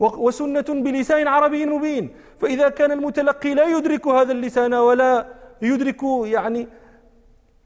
وسنة 0.00 0.64
بلسان 0.68 1.26
عربي 1.28 1.66
مبين 1.66 2.10
فإذا 2.38 2.68
كان 2.68 2.92
المتلقي 2.92 3.54
لا 3.54 3.64
يدرك 3.64 4.06
هذا 4.06 4.32
اللسان 4.32 4.74
ولا 4.74 5.26
يدرك 5.62 6.02
يعني 6.24 6.68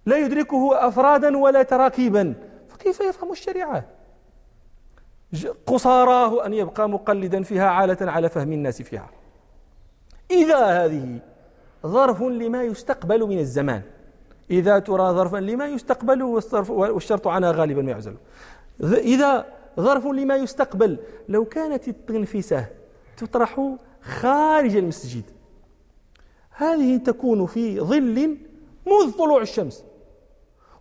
لا 0.06 0.16
يدركه 0.16 0.88
أفرادا 0.88 1.38
ولا 1.38 1.62
تراكيبا 1.62 2.34
فكيف 2.68 3.00
يفهم 3.00 3.32
الشريعة؟ 3.32 3.84
قصاراه 5.66 6.46
أن 6.46 6.54
يبقى 6.54 6.88
مقلدا 6.88 7.42
فيها 7.42 7.68
عالة 7.68 7.96
على 8.00 8.28
فهم 8.28 8.52
الناس 8.52 8.82
فيها. 8.82 9.10
إذا 10.30 10.84
هذه 10.84 11.18
ظرف 11.86 12.22
لما 12.22 12.62
يستقبل 12.62 13.26
من 13.26 13.38
الزمان. 13.38 13.82
إذا 14.50 14.78
ترى 14.78 15.12
ظرفا 15.12 15.36
لما 15.36 15.66
يستقبل 15.66 16.22
والشرط 16.68 17.28
عنها 17.28 17.52
غالبا 17.52 17.82
ما 17.82 17.90
يعزل. 17.90 18.16
إذا 18.82 19.46
ظرف 19.80 20.06
لما 20.06 20.36
يستقبل 20.36 20.98
لو 21.28 21.44
كانت 21.44 21.88
التنفسة 21.88 22.66
تطرح 23.16 23.76
خارج 24.02 24.76
المسجد 24.76 25.24
هذه 26.50 26.96
تكون 26.96 27.46
في 27.46 27.80
ظل 27.80 28.38
منذ 28.86 29.12
طلوع 29.18 29.42
الشمس. 29.42 29.84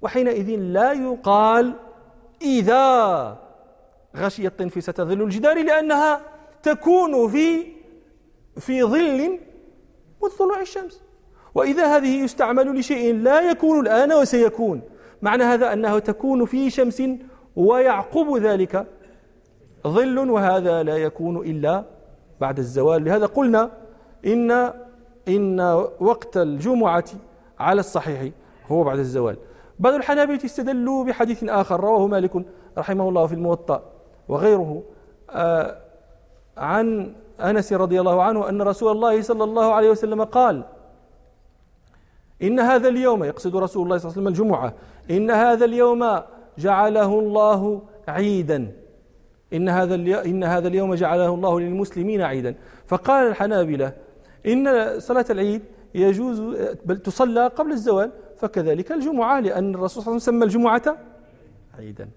وحينئذ 0.01 0.49
لا 0.49 0.93
يقال 0.93 1.73
إذا 2.41 3.37
غشي 4.15 4.47
التنفسة 4.47 4.93
ظل 4.97 5.21
الجدار 5.21 5.63
لأنها 5.63 6.21
تكون 6.63 7.29
في 7.29 7.72
في 8.57 8.83
ظل 8.83 9.39
منذ 10.23 10.31
طلوع 10.39 10.61
الشمس. 10.61 11.01
وإذا 11.55 11.97
هذه 11.97 12.23
يستعمل 12.23 12.79
لشيء 12.79 13.15
لا 13.15 13.41
يكون 13.41 13.79
الآن 13.79 14.13
وسيكون 14.13 14.81
معنى 15.21 15.43
هذا 15.43 15.73
أنه 15.73 15.99
تكون 15.99 16.45
في 16.45 16.69
شمس 16.69 17.03
ويعقب 17.55 18.37
ذلك 18.37 18.87
ظل 19.87 20.29
وهذا 20.29 20.83
لا 20.83 20.97
يكون 20.97 21.37
إلا 21.37 21.83
بعد 22.41 22.59
الزوال. 22.59 23.03
لهذا 23.05 23.25
قلنا 23.25 23.71
إن 24.25 24.73
إن 25.27 25.59
وقت 25.99 26.37
الجمعة 26.37 27.05
على 27.59 27.79
الصحيح 27.79 28.31
هو 28.67 28.83
بعد 28.83 28.99
الزوال. 28.99 29.37
بعض 29.79 29.93
الحنابلة 29.93 30.45
استدلوا 30.45 31.03
بحديث 31.03 31.43
آخر 31.43 31.79
رواه 31.79 32.07
مالك 32.07 32.45
رحمه 32.77 33.09
الله 33.09 33.27
في 33.27 33.33
الموطأ 33.33 33.83
وغيره 34.27 34.83
آه، 35.29 35.77
عن 36.57 37.15
أنس 37.39 37.73
رضي 37.73 37.99
الله 37.99 38.23
عنه 38.23 38.49
أن 38.49 38.61
رسول 38.61 38.91
الله 38.91 39.21
صلى 39.21 39.43
الله 39.43 39.73
عليه 39.73 39.89
وسلم 39.89 40.23
قال 40.23 40.63
إن 42.41 42.59
هذا 42.59 42.87
اليوم 42.87 43.23
يقصد 43.23 43.55
رسول 43.55 43.83
الله 43.83 43.97
صلى 43.97 44.11
الله 44.11 44.21
عليه 44.21 44.21
وسلم 44.21 44.27
الجمعة 44.27 44.73
إن 45.11 45.31
هذا 45.31 45.65
اليوم 45.65 46.21
جعله 46.57 47.19
الله 47.19 47.81
عيدا. 48.07 48.71
إن 49.53 49.69
هذا 49.69 49.95
إن 50.25 50.43
هذا 50.43 50.67
اليوم 50.67 50.95
جعله 50.95 51.33
الله 51.33 51.59
للمسلمين 51.59 52.21
عيدا. 52.21 52.55
فقال 52.87 53.27
الحنابلة 53.27 53.93
إن 54.47 54.99
صلاة 54.99 55.25
العيد 55.29 55.61
يجوز 55.95 56.39
بل 56.85 56.97
تصلى 56.97 57.47
قبل 57.47 57.71
الزوال 57.71 58.11
فكذلك 58.37 58.91
الجمعة 58.91 59.39
لأن 59.39 59.75
الرسول 59.75 60.03
صلى 60.03 60.11
الله 60.11 60.23
عليه 60.23 60.23
وسلم 60.23 60.39
سمى 60.39 60.45
الجمعة 60.45 60.97
عيدا. 61.77 62.09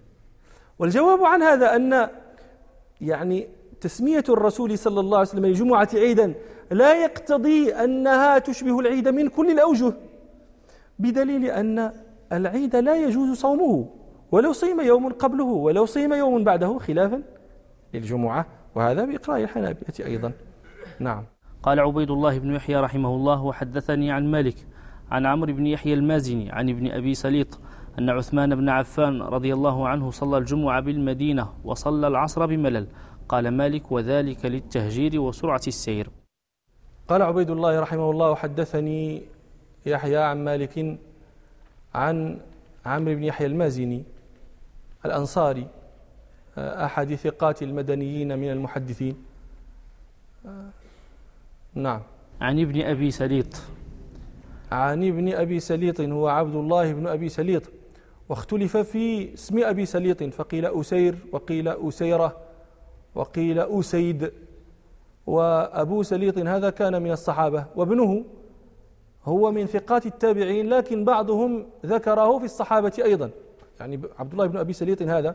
والجواب 0.79 1.25
عن 1.25 1.43
هذا 1.43 1.77
أن 1.77 2.09
يعني 3.01 3.49
تسمية 3.87 4.25
الرسول 4.29 4.79
صلى 4.79 5.01
الله 5.01 5.19
عليه 5.19 5.29
وسلم 5.29 5.47
للجمعة 5.47 5.89
عيدا 5.95 6.35
لا 6.71 7.05
يقتضي 7.05 7.75
أنها 7.75 8.39
تشبه 8.39 8.81
العيد 8.81 9.09
من 9.09 9.29
كل 9.29 9.51
الأوجه 9.51 9.93
بدليل 10.99 11.45
أن 11.45 11.93
العيد 12.33 12.77
لا 12.77 12.97
يجوز 12.97 13.39
صومه 13.39 13.89
ولو 14.33 14.53
صيم 14.53 14.81
يوم 14.81 15.13
قبله 15.13 15.45
ولو 15.45 15.87
صيم 15.87 16.13
يوم 16.13 16.45
بعده 16.45 16.79
خلافا 16.79 17.23
للجمعة 17.95 18.47
وهذا 18.75 19.05
بإقراء 19.05 19.43
الحنابلة 19.43 19.95
أيضا. 20.01 20.33
نعم. 21.01 21.25
قال 21.63 21.81
عبيد 21.81 22.11
الله 22.11 22.39
بن 22.39 22.55
يحيى 22.55 22.77
رحمه 22.77 23.15
الله 23.15 23.43
وحدثني 23.45 24.13
عن 24.13 24.31
مالك 24.31 24.57
عن 25.11 25.27
عمرو 25.27 25.53
بن 25.53 25.67
يحيى 25.67 25.95
المازني 25.95 26.53
عن 26.53 26.69
ابن 26.69 26.91
أبي 26.91 27.15
سليط 27.15 27.61
أن 27.99 28.11
عثمان 28.11 28.55
بن 28.55 28.69
عفان 28.69 29.23
رضي 29.23 29.55
الله 29.55 29.89
عنه 29.89 30.11
صلى 30.11 30.39
الجمعة 30.39 30.81
بالمدينة 30.81 31.49
وصلى 31.65 32.07
العصر 32.07 32.47
بملل 32.47 32.87
قال 33.29 33.49
مالك 33.49 33.93
وذلك 33.93 34.45
للتهجير 34.45 35.21
وسرعة 35.21 35.61
السير. 35.67 36.11
قال 37.09 37.23
عبيد 37.23 37.51
الله 37.51 37.81
رحمه 37.81 38.11
الله 38.11 38.35
حدثني 38.35 39.23
يحيى 39.87 40.17
عن 40.17 40.45
مالك 40.45 40.99
عن 41.95 42.41
عمرو 42.87 43.15
بن 43.15 43.25
يحيى 43.25 43.47
المازني 43.47 44.05
الأنصاري 45.05 45.67
أحد 46.59 47.15
ثقات 47.15 47.63
المدنيين 47.63 48.39
من 48.39 48.51
المحدثين. 48.51 49.17
نعم. 51.75 52.03
عن 52.41 52.61
ابن 52.61 52.81
أبي 52.81 53.11
سليط. 53.11 53.63
عن 54.73 55.05
ابن 55.05 55.35
أبي 55.35 55.61
سليط 55.61 56.01
هو 56.01 56.29
عبد 56.29 56.55
الله 56.55 56.93
بن 56.93 57.07
أبي 57.07 57.29
سليط 57.29 57.63
واختلف 58.29 58.77
في 58.77 59.35
اسم 59.35 59.65
أبي 59.65 59.87
سليط 59.87 60.23
فقيل 60.23 60.67
أسير 60.67 61.19
وقيل 61.33 61.69
أسيرة. 61.69 62.46
وقيل 63.17 63.61
أسيد 63.61 64.33
وأبو 65.27 66.03
سليط 66.03 66.39
هذا 66.39 66.71
كان 66.71 67.03
من 67.03 67.11
الصحابة 67.11 67.65
وابنه 67.77 68.25
هو 69.25 69.53
من 69.53 69.67
ثقات 69.67 70.07
التابعين 70.07 70.69
لكن 70.69 71.05
بعضهم 71.05 71.67
ذكره 71.87 72.39
في 72.39 72.45
الصحابة 72.45 72.93
أيضا. 73.05 73.31
يعني 73.81 74.01
عبد 74.19 74.33
الله 74.33 74.47
بن 74.47 74.59
أبي 74.59 74.73
سليط 74.73 75.03
هذا 75.03 75.35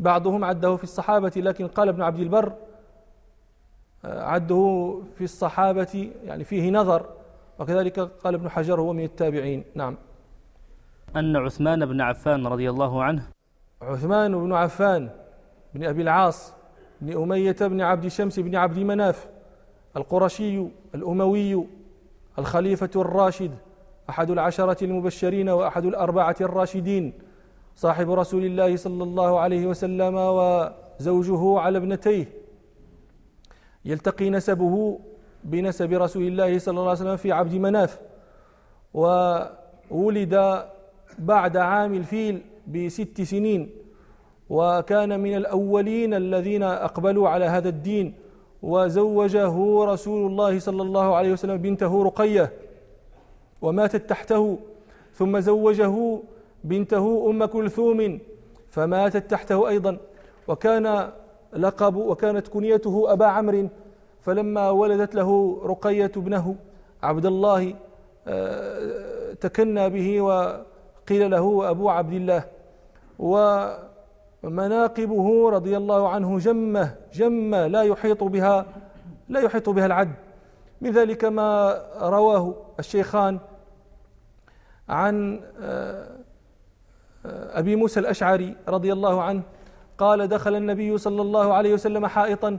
بعضهم 0.00 0.44
عده 0.44 0.76
في 0.76 0.84
الصحابة 0.84 1.32
لكن 1.36 1.66
قال 1.66 1.88
ابن 1.88 2.02
عبد 2.02 2.20
البر 2.20 2.52
آه، 4.04 4.22
عده 4.22 5.00
في 5.18 5.24
الصحابة 5.24 6.10
يعني 6.24 6.44
فيه 6.44 6.70
نظر. 6.70 7.06
وكذلك 7.58 8.00
قال 8.00 8.34
ابن 8.34 8.48
حجر 8.48 8.80
هو 8.80 8.92
من 8.92 9.04
التابعين. 9.04 9.64
نعم. 9.74 9.96
أن 11.16 11.36
عثمان 11.36 11.86
بن 11.86 12.00
عفان 12.00 12.46
رضي 12.46 12.70
الله 12.70 13.02
عنه 13.02 13.22
عثمان 13.82 14.44
بن 14.44 14.52
عفان 14.52 15.10
بن 15.74 15.84
أبي 15.84 16.02
العاص 16.02 16.54
بن 17.02 17.22
أمية 17.22 17.56
بن 17.60 17.80
عبد 17.80 18.08
شمس 18.08 18.40
بن 18.40 18.56
عبد 18.56 18.78
مناف 18.78 19.28
القرشي 19.96 20.66
الأموي 20.94 21.66
الخليفة 22.38 22.90
الراشد 22.96 23.50
أحد 24.10 24.30
العشرة 24.30 24.84
المبشرين 24.84 25.48
وأحد 25.48 25.84
الأربعة 25.84 26.36
الراشدين 26.40 27.12
صاحب 27.76 28.10
رسول 28.10 28.44
الله 28.44 28.76
صلى 28.76 29.02
الله 29.02 29.40
عليه 29.40 29.66
وسلم 29.66 30.14
وزوجه 30.14 31.58
على 31.58 31.78
ابنتيه. 31.78 32.28
يلتقي 33.84 34.30
نسبه 34.30 35.00
بنسب 35.44 35.92
رسول 35.92 36.22
الله 36.22 36.58
صلى 36.58 36.72
الله 36.72 36.90
عليه 36.90 37.00
وسلم 37.00 37.16
في 37.16 37.32
عبد 37.32 37.54
مناف 37.54 38.00
وولد 38.94 40.64
بعد 41.18 41.56
عام 41.56 41.94
الفيل 41.94 42.42
بست 42.66 43.22
سنين. 43.22 43.81
وكان 44.52 45.20
من 45.20 45.34
الأولين 45.36 46.14
الذين 46.14 46.62
أقبلوا 46.62 47.28
على 47.28 47.44
هذا 47.44 47.68
الدين 47.68 48.14
وزوجه 48.62 49.84
رسول 49.84 50.30
الله 50.30 50.58
صلى 50.58 50.82
الله 50.82 51.16
عليه 51.16 51.32
وسلم 51.32 51.56
بنته 51.56 52.04
رقية 52.04 52.52
وماتت 53.62 54.10
تحته 54.10 54.58
ثم 55.14 55.40
زوجه 55.40 56.18
بنته 56.64 57.30
أم 57.30 57.44
كلثوم 57.44 58.18
فماتت 58.70 59.30
تحته 59.30 59.68
أيضا. 59.68 59.96
وكان 60.48 61.10
لقب 61.56 61.96
وكانت 61.96 62.48
كنيته 62.48 63.12
أبا 63.12 63.26
عمرو 63.26 63.68
فلما 64.20 64.70
ولدت 64.70 65.14
له 65.14 65.60
رقية 65.64 66.12
ابنه 66.16 66.56
عبد 67.02 67.26
الله 67.26 67.74
آه، 68.28 69.32
تكنى 69.32 69.90
به 69.90 70.20
وقيل 70.20 71.30
له 71.30 71.70
أبو 71.70 71.88
عبد 71.88 72.12
الله. 72.12 72.44
ومناقبه 74.42 75.50
رضي 75.50 75.76
الله 75.76 76.08
عنه 76.08 76.38
جمة 76.38 76.94
جمة 77.12 77.66
لا 77.66 77.82
يحيط 77.82 78.24
بها 78.24 78.66
لا 79.28 79.40
يحيط 79.40 79.68
بها 79.68 79.86
العد 79.86 80.12
من 80.80 80.90
ذلك 80.90 81.24
ما 81.24 81.82
رواه 82.00 82.54
الشيخان 82.78 83.38
عن 84.88 85.40
أبي 87.26 87.76
موسى 87.76 88.00
الأشعري 88.00 88.56
رضي 88.68 88.92
الله 88.92 89.22
عنه 89.22 89.42
قال 89.98 90.28
دخل 90.28 90.54
النبي 90.54 90.98
صلى 90.98 91.22
الله 91.22 91.54
عليه 91.54 91.74
وسلم 91.74 92.06
حائطا 92.06 92.58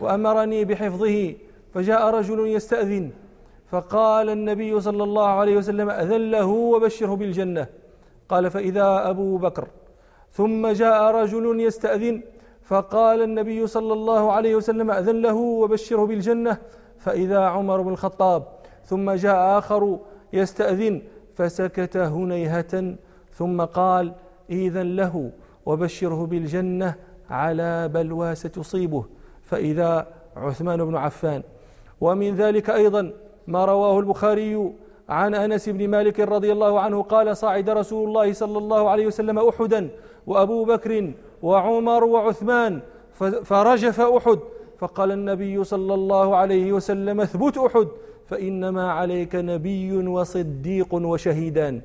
وأمرني 0.00 0.64
بحفظه 0.64 1.34
فجاء 1.74 2.10
رجل 2.10 2.46
يستأذن 2.46 3.10
فقال 3.70 4.30
النبي 4.30 4.80
صلى 4.80 5.02
الله 5.04 5.28
عليه 5.28 5.56
وسلم 5.56 5.90
أذن 5.90 6.30
له 6.30 6.46
وبشره 6.46 7.16
بالجنة. 7.16 7.66
قال 8.28 8.50
فإذا 8.50 9.10
أبو 9.10 9.36
بكر 9.36 9.68
ثم 10.32 10.66
جاء 10.66 11.14
رجل 11.14 11.60
يستأذن 11.60 12.22
فقال 12.62 13.22
النبي 13.22 13.66
صلى 13.66 13.92
الله 13.92 14.32
عليه 14.32 14.56
وسلم 14.56 14.90
أذن 14.90 15.22
له 15.22 15.34
وبشره 15.34 16.06
بالجنة 16.06 16.58
فإذا 16.98 17.38
عمر 17.38 17.80
بن 17.82 17.92
الخطاب. 17.92 18.42
ثم 18.84 19.10
جاء 19.10 19.58
آخر 19.58 19.98
يستأذن 20.32 21.02
فسكت 21.34 21.96
هنيهة 21.96 22.94
ثم 23.32 23.60
قال 23.60 24.12
إذن 24.50 24.96
له 24.96 25.30
وبشره 25.66 26.26
بالجنة 26.26 26.94
على 27.30 27.88
بلوى 27.88 28.34
ستصيبه 28.34 29.04
فإذا 29.42 30.06
عثمان 30.36 30.84
بن 30.84 30.96
عفان. 30.96 31.42
ومن 32.00 32.34
ذلك 32.34 32.70
أيضا 32.70 33.12
ما 33.46 33.64
رواه 33.64 33.98
البخاري 33.98 34.72
عن 35.08 35.34
أنس 35.34 35.68
بن 35.68 35.88
مالك 35.88 36.20
رضي 36.20 36.52
الله 36.52 36.80
عنه 36.80 37.02
قال 37.02 37.36
صعد 37.36 37.70
رسول 37.70 38.08
الله 38.08 38.32
صلى 38.32 38.58
الله 38.58 38.90
عليه 38.90 39.06
وسلم 39.06 39.38
احدا 39.38 39.90
وأبو 40.26 40.64
بكر 40.64 41.12
وعمر 41.42 42.04
وعثمان 42.04 42.80
فرجف 43.44 44.00
أحد. 44.00 44.38
فقال 44.78 45.12
النبي 45.12 45.64
صلى 45.64 45.94
الله 45.94 46.36
عليه 46.36 46.72
وسلم 46.72 47.20
اثبت 47.20 47.58
أحد 47.58 47.88
فإنما 48.26 48.92
عليك 48.92 49.34
نبي 49.34 50.06
وصديق 50.06 50.94
وشهيدان. 50.94 51.80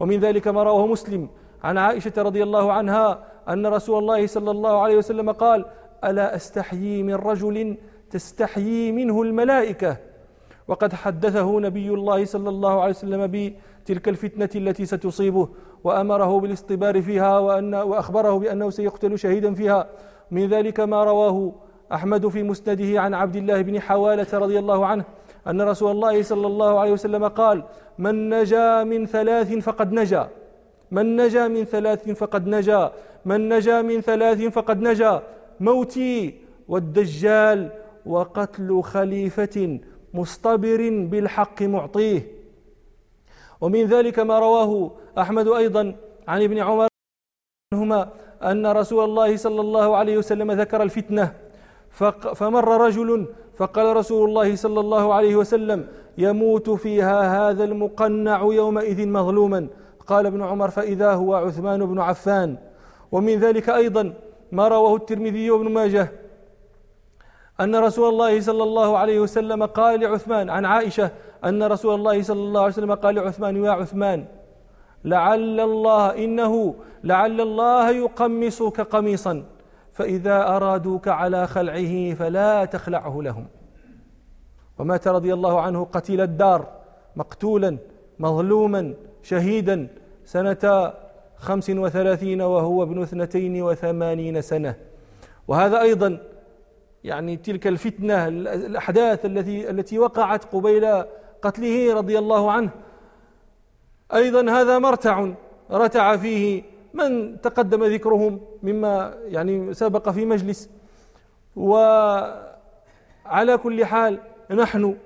ومن 0.00 0.20
ذلك 0.20 0.48
ما 0.48 0.62
رواه 0.62 0.86
مسلم 0.86 1.28
عن 1.64 1.78
عائشة 1.78 2.12
رضي 2.18 2.42
الله 2.42 2.72
عنها 2.72 3.24
أن 3.48 3.66
رسول 3.66 3.98
الله 3.98 4.26
صلى 4.26 4.50
الله 4.50 4.80
عليه 4.82 4.96
وسلم 4.96 5.30
قال 5.30 5.64
ألا 6.04 6.36
أستحيي 6.36 7.02
من 7.02 7.14
رجل 7.14 7.76
تستحيي 8.10 8.92
منه 8.92 9.22
الملائكة؟ 9.22 9.96
وقد 10.68 10.92
حدثه 10.92 11.60
نبي 11.60 11.88
الله 11.88 12.24
صلى 12.24 12.48
الله 12.48 12.80
عليه 12.80 12.90
وسلم 12.90 13.26
بتلك 13.26 14.08
الفتنة 14.08 14.50
التي 14.54 14.86
ستصيبه. 14.86 15.48
وأمره 15.84 16.40
بالاصطبار 16.40 17.02
فيها 17.02 17.38
وأن 17.38 17.74
وأخبره 17.74 18.38
بأنه 18.38 18.70
سيقتل 18.70 19.18
شهيدا 19.18 19.54
فيها. 19.54 19.86
من 20.30 20.48
ذلك 20.48 20.80
ما 20.80 21.04
رواه 21.04 21.52
أحمد 21.92 22.28
في 22.28 22.42
مسنده 22.42 23.00
عن 23.00 23.14
عبد 23.14 23.36
الله 23.36 23.62
بن 23.62 23.80
حوالة 23.80 24.26
رضي 24.32 24.58
الله 24.58 24.86
عنه 24.86 25.04
أن 25.46 25.62
رسول 25.62 25.90
الله 25.90 26.22
صلى 26.22 26.46
الله 26.46 26.80
عليه 26.80 26.92
وسلم 26.92 27.28
قال 27.28 27.64
من 27.98 28.28
نجا 28.28 28.84
من 28.84 29.06
ثلاث 29.06 29.52
فقد 29.52 29.92
نجا. 29.92 30.28
من 30.90 31.16
نجا 31.16 31.48
من 31.48 31.64
ثلاث 31.64 32.10
فقد 32.10 32.46
نجا. 32.46 32.92
من 33.24 33.48
نجا 33.48 33.82
من 33.82 34.00
ثلاث 34.00 34.42
فقد 34.42 34.82
نجا. 34.82 35.22
موتي 35.60 36.34
والدجال 36.68 37.70
وقتل 38.06 38.82
خليفة 38.82 39.78
مصطبر 40.14 41.06
بالحق 41.10 41.62
معطيه. 41.62 42.37
ومن 43.60 43.86
ذلك 43.86 44.18
ما 44.18 44.38
رواه 44.38 44.90
أحمد 45.18 45.48
أيضا 45.48 45.96
عن 46.28 46.42
ابن 46.42 46.58
عمر 46.58 46.88
عنهما 47.74 48.08
أن 48.42 48.66
رسول 48.66 49.04
الله 49.04 49.36
صلى 49.36 49.60
الله 49.60 49.96
عليه 49.96 50.18
وسلم 50.18 50.52
ذكر 50.52 50.82
الفتنة. 50.82 51.34
فمر 52.34 52.86
رجل 52.86 53.26
فقال 53.56 53.96
رسول 53.96 54.28
الله 54.28 54.56
صلى 54.56 54.80
الله 54.80 55.14
عليه 55.14 55.36
وسلم 55.36 55.88
يموت 56.18 56.70
فيها 56.70 57.50
هذا 57.50 57.64
المقنع 57.64 58.42
يومئذ 58.42 59.08
مظلوما. 59.08 59.68
قال 60.06 60.26
ابن 60.26 60.42
عمر 60.42 60.70
فإذا 60.70 61.12
هو 61.12 61.34
عثمان 61.34 61.86
بن 61.86 62.00
عفان. 62.00 62.56
ومن 63.12 63.38
ذلك 63.38 63.68
أيضا 63.68 64.14
ما 64.52 64.68
رواه 64.68 64.96
الترمذي 64.96 65.50
وابن 65.50 65.68
ماجه 65.70 66.12
أن 67.60 67.76
رسول 67.76 68.08
الله 68.08 68.40
صلى 68.40 68.62
الله 68.62 68.98
عليه 68.98 69.20
وسلم 69.20 69.64
قال 69.64 70.00
لعثمان 70.00 70.50
عن 70.50 70.64
عائشة 70.64 71.10
أن 71.44 71.62
رسول 71.62 71.94
الله 71.94 72.22
صلى 72.22 72.40
الله 72.40 72.60
عليه 72.60 72.72
وسلم 72.72 72.94
قال 72.94 73.14
لعثمان 73.14 73.64
يا 73.64 73.70
عثمان 73.70 74.24
لعل 75.04 75.60
الله 75.60 76.24
إنه 76.24 76.74
لعل 77.04 77.40
الله 77.40 77.90
يقمصك 77.90 78.80
قميصا 78.80 79.44
فإذا 79.92 80.56
أرادوك 80.56 81.08
على 81.08 81.46
خلعه 81.46 82.14
فلا 82.14 82.64
تخلعه 82.64 83.22
لهم. 83.22 83.46
ومات 84.78 85.08
رضي 85.08 85.34
الله 85.34 85.60
عنه 85.60 85.84
قتيل 85.84 86.20
الدار 86.20 86.66
مقتولا 87.16 87.78
مظلوما 88.18 88.94
شهيدا 89.22 89.88
سنة 90.24 90.92
خمس 91.36 91.70
وثلاثين 91.70 92.42
وهو 92.42 92.82
ابن 92.82 93.02
اثنتين 93.02 93.62
وثمانين 93.62 94.40
سنة. 94.40 94.74
وهذا 95.48 95.80
أيضا 95.80 96.18
يعني 97.04 97.36
تلك 97.36 97.66
الفتنة 97.66 98.28
الأحداث 98.28 99.26
التي 99.26 99.70
التي 99.70 99.98
وقعت 99.98 100.44
قبيل 100.44 101.04
قتله 101.42 101.94
رضي 101.94 102.18
الله 102.18 102.52
عنه. 102.52 102.70
أيضا 104.14 104.50
هذا 104.50 104.78
مرتع 104.78 105.28
رتع 105.70 106.16
فيه 106.16 106.62
من 106.94 107.40
تقدم 107.40 107.84
ذكرهم 107.84 108.40
مما 108.62 109.14
يعني 109.24 109.74
سبق 109.74 110.08
في 110.08 110.24
مجلس. 110.24 110.70
وعلى 111.56 112.48
كل 113.62 113.84
حال 113.84 114.20
نحن 114.50 114.96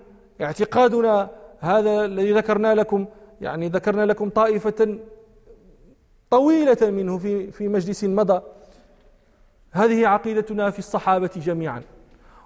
اعتقادنا 0.41 1.31
هذا 1.61 2.05
الذي 2.05 2.33
ذكرنا 2.33 2.75
لكم 2.75 3.07
يعني 3.41 3.69
ذكرنا 3.69 4.07
لكم 4.07 4.29
طائفة 4.29 4.99
طويلة 6.31 6.91
منه 6.91 7.19
في 7.19 7.51
في 7.51 7.69
مجلس 7.69 8.05
مضى. 8.05 8.43
هذه 9.73 10.07
عقيدتنا 10.07 10.71
في 10.71 10.79
الصحابة 10.79 11.31
جميعا. 11.37 11.83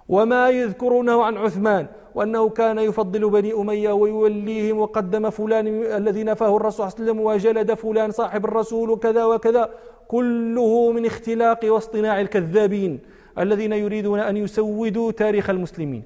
وما 0.09 0.49
يذكرونه 0.49 1.23
عن 1.23 1.37
عثمان 1.37 1.87
وأنه 2.17 2.49
كان 2.49 2.79
يفضل 2.79 3.29
بني 3.29 3.53
أمية 3.53 3.91
ويوليهم 3.91 4.79
وقدم 4.79 5.29
فلان 5.29 5.67
الذي 5.99 6.23
نفاه 6.23 6.57
الرسول 6.57 6.91
صلى 6.91 6.99
الله 6.99 6.99
عليه 6.99 7.03
وسلم 7.03 7.19
وجلد 7.19 7.73
فلان 7.73 8.11
صاحب 8.11 8.45
الرسول 8.45 8.89
وكذا 8.89 9.25
وكذا. 9.25 9.69
كله 10.07 10.91
من 10.91 11.05
اختلاق 11.05 11.59
واصطناع 11.63 12.21
الكذابين 12.21 12.99
الذين 13.39 13.73
يريدون 13.73 14.19
أن 14.19 14.37
يسودوا 14.37 15.11
تاريخ 15.11 15.49
المسلمين. 15.49 16.03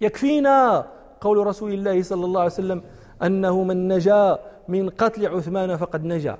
يكفينا 0.00 0.86
قول 1.20 1.46
رسول 1.46 1.72
الله 1.72 2.02
صلى 2.02 2.24
الله 2.24 2.40
عليه 2.40 2.50
وسلم 2.50 2.82
أنه 3.22 3.62
من 3.62 3.88
نجا 3.88 4.38
من 4.68 4.90
قتل 4.90 5.26
عثمان 5.26 5.76
فقد 5.76 6.04
نجا. 6.04 6.38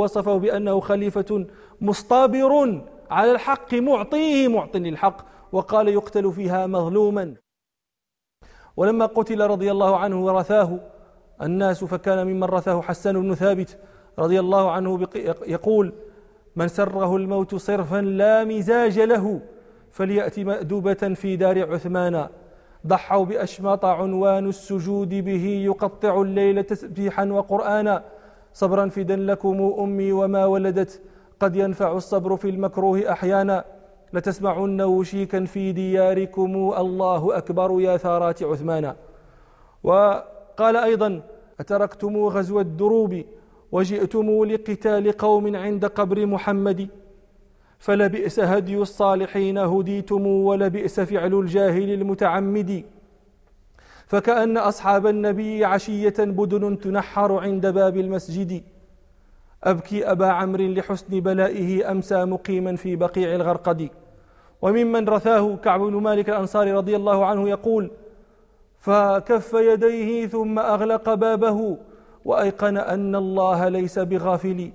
وصفه 0.00 0.36
بأنه 0.36 0.80
خليفة 0.80 1.46
مصطابر 1.80 2.82
على 3.10 3.32
الحق 3.32 3.74
معطيه 3.74 4.48
معط 4.48 4.76
للحق. 4.76 5.30
وقال 5.52 5.88
يقتل 5.88 6.32
فيها 6.32 6.66
مظلوما. 6.66 7.34
ولما 8.76 9.06
قتل 9.06 9.40
رضي 9.46 9.70
الله 9.70 9.96
عنه 9.96 10.24
ورثاه 10.24 10.78
الناس 11.42 11.84
فكان 11.84 12.26
ممن 12.26 12.44
رثاه 12.44 12.80
حسان 12.80 13.22
بن 13.22 13.34
ثابت 13.34 13.78
رضي 14.18 14.40
الله 14.40 14.70
عنه 14.70 15.08
يقول 15.46 15.92
من 16.56 16.68
سره 16.68 17.16
الموت 17.16 17.54
صرفا 17.54 18.00
لا 18.00 18.44
مزاج 18.44 18.98
له 18.98 19.40
فليأت 19.90 20.40
مأدوبة 20.40 20.94
في 20.94 21.36
دار 21.36 21.72
عثمان. 21.72 22.28
ضحوا 22.86 23.24
بأشماط 23.24 23.84
عنوان 23.84 24.48
السجود 24.48 25.08
به 25.08 25.46
يقطع 25.64 26.20
الليل 26.20 26.64
تسبيحا 26.64 27.24
وقرآنا. 27.24 28.04
صبرا 28.52 28.88
فدا 28.88 29.16
لكم 29.16 29.74
أمي 29.78 30.12
وما 30.12 30.46
ولدت 30.46 31.02
قد 31.40 31.56
ينفع 31.56 31.92
الصبر 31.92 32.36
في 32.36 32.48
المكروه 32.48 33.12
أحيانا. 33.12 33.64
لتسمعن 34.12 34.80
وشيكا 34.80 35.44
في 35.44 35.72
دياركم. 35.72 36.72
الله 36.78 37.36
أكبر 37.36 37.80
يا 37.80 37.96
ثارات 37.96 38.42
عثمان. 38.42 38.94
وقال 39.82 40.76
أيضا 40.76 41.22
أتركتم 41.60 42.16
غزو 42.16 42.60
الدروب 42.60 43.22
وجئتم 43.72 44.44
لقتال 44.44 45.12
قوم 45.12 45.56
عند 45.56 45.84
قبر 45.86 46.26
محمد. 46.26 46.88
فلبئس 47.78 48.40
هدي 48.40 48.76
الصالحين 48.76 49.58
هديتم 49.58 50.26
ولبئس 50.26 51.00
فعل 51.00 51.34
الجاهل 51.34 51.92
المتعمد. 51.94 52.84
فكأن 54.06 54.56
أصحاب 54.56 55.06
النبي 55.06 55.64
عشية 55.64 56.14
بدن 56.18 56.78
تنحر 56.78 57.32
عند 57.38 57.66
باب 57.66 57.96
المسجد. 57.96 58.62
أبكي 59.64 60.10
أبا 60.10 60.26
عمرو 60.26 60.64
لحسن 60.64 61.20
بلائه 61.20 61.90
أمسى 61.90 62.24
مقيما 62.24 62.76
في 62.76 62.96
بقيع 62.96 63.34
الغرقد. 63.34 63.88
وممن 64.62 65.08
رثاه 65.08 65.56
كعب 65.56 65.80
بن 65.80 65.92
مالك 65.92 66.28
الأنصاري 66.28 66.72
رضي 66.72 66.96
الله 66.96 67.26
عنه 67.26 67.48
يقول 67.48 67.90
فكف 68.78 69.52
يديه 69.54 70.26
ثم 70.26 70.58
أغلق 70.58 71.14
بابه 71.14 71.76
وأيقن 72.24 72.76
أن 72.76 73.16
الله 73.16 73.68
ليس 73.68 73.98
بغافل. 73.98 74.70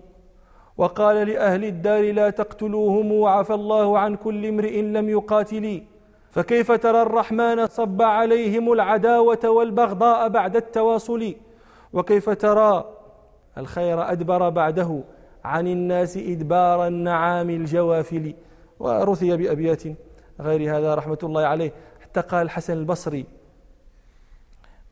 وقال 0.78 1.28
لأهل 1.28 1.64
الدار 1.64 2.14
لا 2.14 2.30
تقتلوهم 2.30 3.12
وعفى 3.12 3.54
الله 3.54 4.00
عن 4.00 4.16
كل 4.16 4.46
امرئ 4.46 4.82
لم 4.82 5.10
يقاتل. 5.10 5.84
فكيف 6.32 6.72
ترى 6.72 7.02
الرحمن 7.02 7.68
صب 7.68 8.02
عليهم 8.02 8.74
العداوة 8.74 9.50
والبغضاء 9.50 10.30
بعد 10.30 10.56
التواصل؟ 10.56 11.34
وكيف 11.94 12.30
ترى 12.30 12.95
الخير 13.58 14.12
أدبر 14.12 14.50
بعده 14.50 15.04
عن 15.44 15.68
الناس 15.68 16.18
إدبار 16.18 16.88
النعام 16.88 17.50
الجوافل 17.50 18.34
ورثي 18.80 19.38
بأبيات 19.38 19.84
غير 20.42 20.78
هذا 20.78 20.96
رحمة 20.96 21.18
الله 21.24 21.42
عليه. 21.42 21.72
حتى 22.02 22.22
قال 22.22 22.42
الحسن 22.42 22.74
البصري 22.74 23.26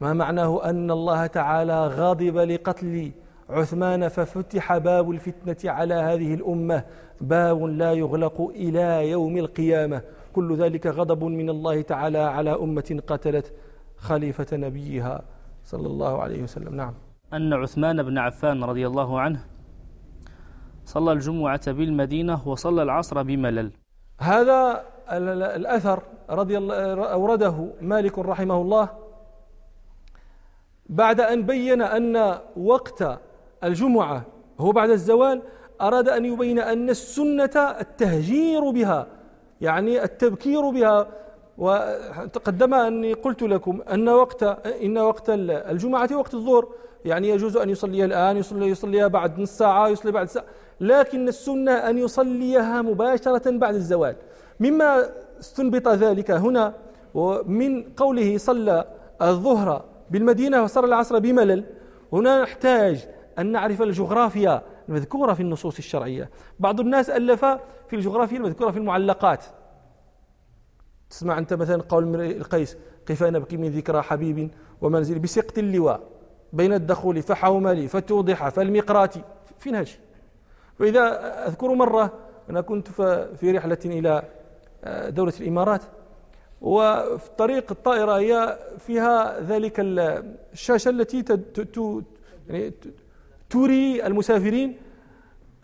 ما 0.01 0.13
معناه 0.13 0.69
أن 0.69 0.91
الله 0.91 1.27
تعالى 1.27 1.87
غاضب 1.87 2.37
لقتل 2.37 3.11
عثمان 3.49 4.07
ففتح 4.07 4.77
باب 4.77 5.11
الفتنة 5.11 5.71
على 5.71 5.93
هذه 5.93 6.33
الأمة؟ 6.33 6.83
باب 7.21 7.63
لا 7.63 7.93
يغلق 7.93 8.51
إلى 8.55 9.09
يوم 9.09 9.37
القيامة. 9.37 10.01
كل 10.33 10.57
ذلك 10.57 10.87
غضب 10.87 11.23
من 11.23 11.49
الله 11.49 11.81
تعالى 11.81 12.17
على 12.17 12.53
أمة 12.53 13.01
قتلت 13.07 13.53
خليفة 13.97 14.57
نبيها 14.57 15.21
صلى 15.63 15.87
الله 15.87 16.21
عليه 16.21 16.43
وسلم. 16.43 16.75
نعم. 16.75 16.93
أن 17.33 17.53
عثمان 17.53 18.03
بن 18.03 18.17
عفان 18.17 18.63
رضي 18.63 18.87
الله 18.87 19.19
عنه 19.19 19.39
صلى 20.85 21.11
الجمعة 21.11 21.71
بالمدينة 21.71 22.47
وصلى 22.47 22.83
العصر 22.83 23.21
بملل. 23.21 23.71
هذا 24.19 24.83
الأثر 25.55 26.03
رضي 26.29 26.57
الله 26.57 27.03
أورده 27.11 27.67
مالك 27.81 28.19
رحمه 28.19 28.61
الله 28.61 28.89
بعد 30.89 31.21
أن 31.21 31.43
بين 31.43 31.81
أن 31.81 32.39
وقت 32.57 33.19
الجمعة 33.63 34.25
هو 34.59 34.71
بعد 34.71 34.89
الزوال 34.89 35.41
أراد 35.81 36.09
أن 36.09 36.25
يبين 36.25 36.59
أن 36.59 36.89
السنة 36.89 37.75
التهجير 37.79 38.69
بها 38.69 39.07
يعني 39.61 40.03
التبكير 40.03 40.69
بها. 40.69 41.07
وتقدم 41.57 42.73
أني 42.73 43.13
قلت 43.13 43.43
لكم 43.43 43.81
أن 43.81 44.09
وقت 44.09 44.43
إن 44.83 44.97
وقت 44.97 45.29
الجمعة 45.29 46.09
وقت 46.13 46.33
الظهر 46.33 46.67
يعني 47.05 47.29
يجوز 47.29 47.57
أن 47.57 47.69
يصلي 47.69 48.05
الآن 48.05 48.37
يصلي 48.37 48.67
يصليها 48.67 49.07
بعد 49.07 49.39
نص 49.39 49.57
ساعة 49.57 49.87
يصلي 49.87 50.11
بعد 50.11 50.27
ساعة. 50.27 50.45
لكن 50.79 51.27
السنة 51.27 51.71
أن 51.71 51.97
يصليها 51.97 52.81
مباشرة 52.81 53.57
بعد 53.57 53.75
الزوال. 53.75 54.15
مما 54.59 55.09
استنبط 55.39 55.87
ذلك 55.87 56.31
هنا 56.31 56.73
ومن 57.13 57.83
قوله 57.83 58.37
صلى 58.37 58.87
الظهر 59.21 59.85
بالمدينة 60.09 60.63
وصلى 60.63 60.85
العصر 60.85 61.19
بملل 61.19 61.63
هنا 62.13 62.41
نحتاج 62.41 63.07
أن 63.39 63.51
نعرف 63.51 63.81
الجغرافيا 63.81 64.61
المذكورة 64.89 65.33
في 65.33 65.41
النصوص 65.41 65.77
الشرعية. 65.77 66.29
بعض 66.59 66.79
الناس 66.79 67.09
ألف 67.09 67.45
في 67.87 67.93
الجغرافيا 67.93 68.37
المذكورة 68.37 68.71
في 68.71 68.77
المعلقات. 68.77 69.45
تسمع 71.09 71.37
أنت 71.37 71.53
مثلا 71.53 71.81
قول 71.81 72.21
القيس 72.21 72.77
كيف 73.05 73.23
نبكي 73.23 73.57
من 73.57 73.69
ذكرى 73.69 74.01
حبيب 74.01 74.51
ومنزل 74.81 75.19
بسقط 75.19 75.57
اللواء. 75.57 76.12
بين 76.53 76.73
الدخول 76.73 77.21
فحوملي 77.21 77.87
فتوضح 77.87 78.49
فالمقرات 78.49 79.13
في 79.59 79.71
نهج 79.71 79.97
وإذا 80.79 81.47
أذكر 81.47 81.73
مرة 81.73 82.11
أنا 82.49 82.61
كنت 82.61 82.87
في 83.37 83.51
رحلة 83.51 83.77
إلى 83.85 84.23
آه، 84.83 85.09
دولة 85.09 85.33
الإمارات 85.39 85.81
وفي 86.61 87.29
طريق 87.37 87.71
الطائرة 87.71 88.17
هي 88.17 88.59
فيها 88.79 89.39
ذلك 89.41 89.73
الشاشة 89.79 90.89
التي 90.89 91.25
يعني 92.47 92.73
تري 93.49 94.05
المسافرين 94.05 94.77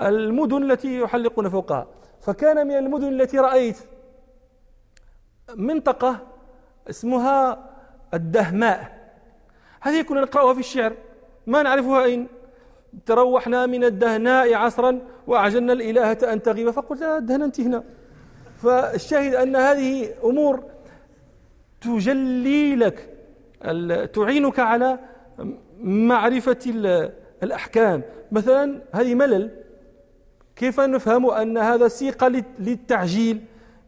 المدن 0.01 0.71
التي 0.71 0.99
يحلقون 0.99 1.49
فوقها. 1.49 1.87
فكان 2.21 2.67
من 2.67 2.73
المدن 2.73 3.21
التي 3.21 3.39
رأيت 3.39 3.77
منطقة 5.55 6.27
اسمها 6.89 7.69
الدهماء. 8.13 8.98
هذه 9.81 10.01
كنا 10.01 10.21
نقرأها 10.21 10.53
في 10.53 10.59
الشعر. 10.59 10.93
ما 11.47 11.63
نعرفها 11.63 12.03
أين 12.03 12.27
تروحنا 13.05 13.65
من 13.65 13.83
الدهناء 13.83 14.53
عصرا 14.53 15.01
وأعجلنا 15.27 15.73
الإلهة 15.73 16.17
أن 16.23 16.41
تغيب. 16.41 16.69
فقلت 16.69 17.01
الدهنة 17.01 17.45
أنت 17.45 17.59
هنا. 17.59 17.83
فالشاهد 18.57 19.35
أن 19.35 19.55
هذه 19.55 20.09
أمور 20.23 20.63
تجلي 21.81 22.75
لك 22.75 23.09
تعينك 24.13 24.59
على 24.59 24.99
معرفة 25.81 26.57
الأحكام. 27.43 28.01
مثلا 28.31 28.81
هذه 28.91 29.15
ملل. 29.15 29.51
كيف 30.55 30.79
نفهم 30.79 31.29
أن 31.29 31.57
هذا 31.57 31.87
سيق 31.87 32.27
للتعجيل؟ 32.59 33.41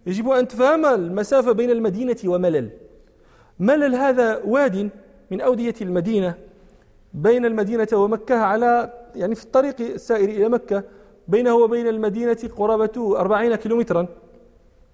يجب 0.08 0.30
أن 0.30 0.48
تفهم 0.48 0.86
المسافة 0.86 1.52
بين 1.52 1.70
المدينة 1.70 2.18
وملل. 2.26 2.70
ملل 3.60 3.96
هذا 3.96 4.42
واد 4.46 4.89
من 5.32 5.42
أودية 5.42 5.76
المدينة 5.82 6.36
بين 7.14 7.46
المدينة 7.46 7.88
ومكة 7.94 8.36
على 8.36 8.94
يعني 9.16 9.36
في 9.36 9.44
الطريق 9.44 9.76
السائر 9.82 10.30
إلى 10.30 10.50
مكة 10.50 10.84
بينه 11.28 11.56
وبين 11.56 11.88
المدينة 11.88 12.38
قرابة 12.58 13.20
أربعين 13.20 13.56
كيلومترا. 13.56 14.08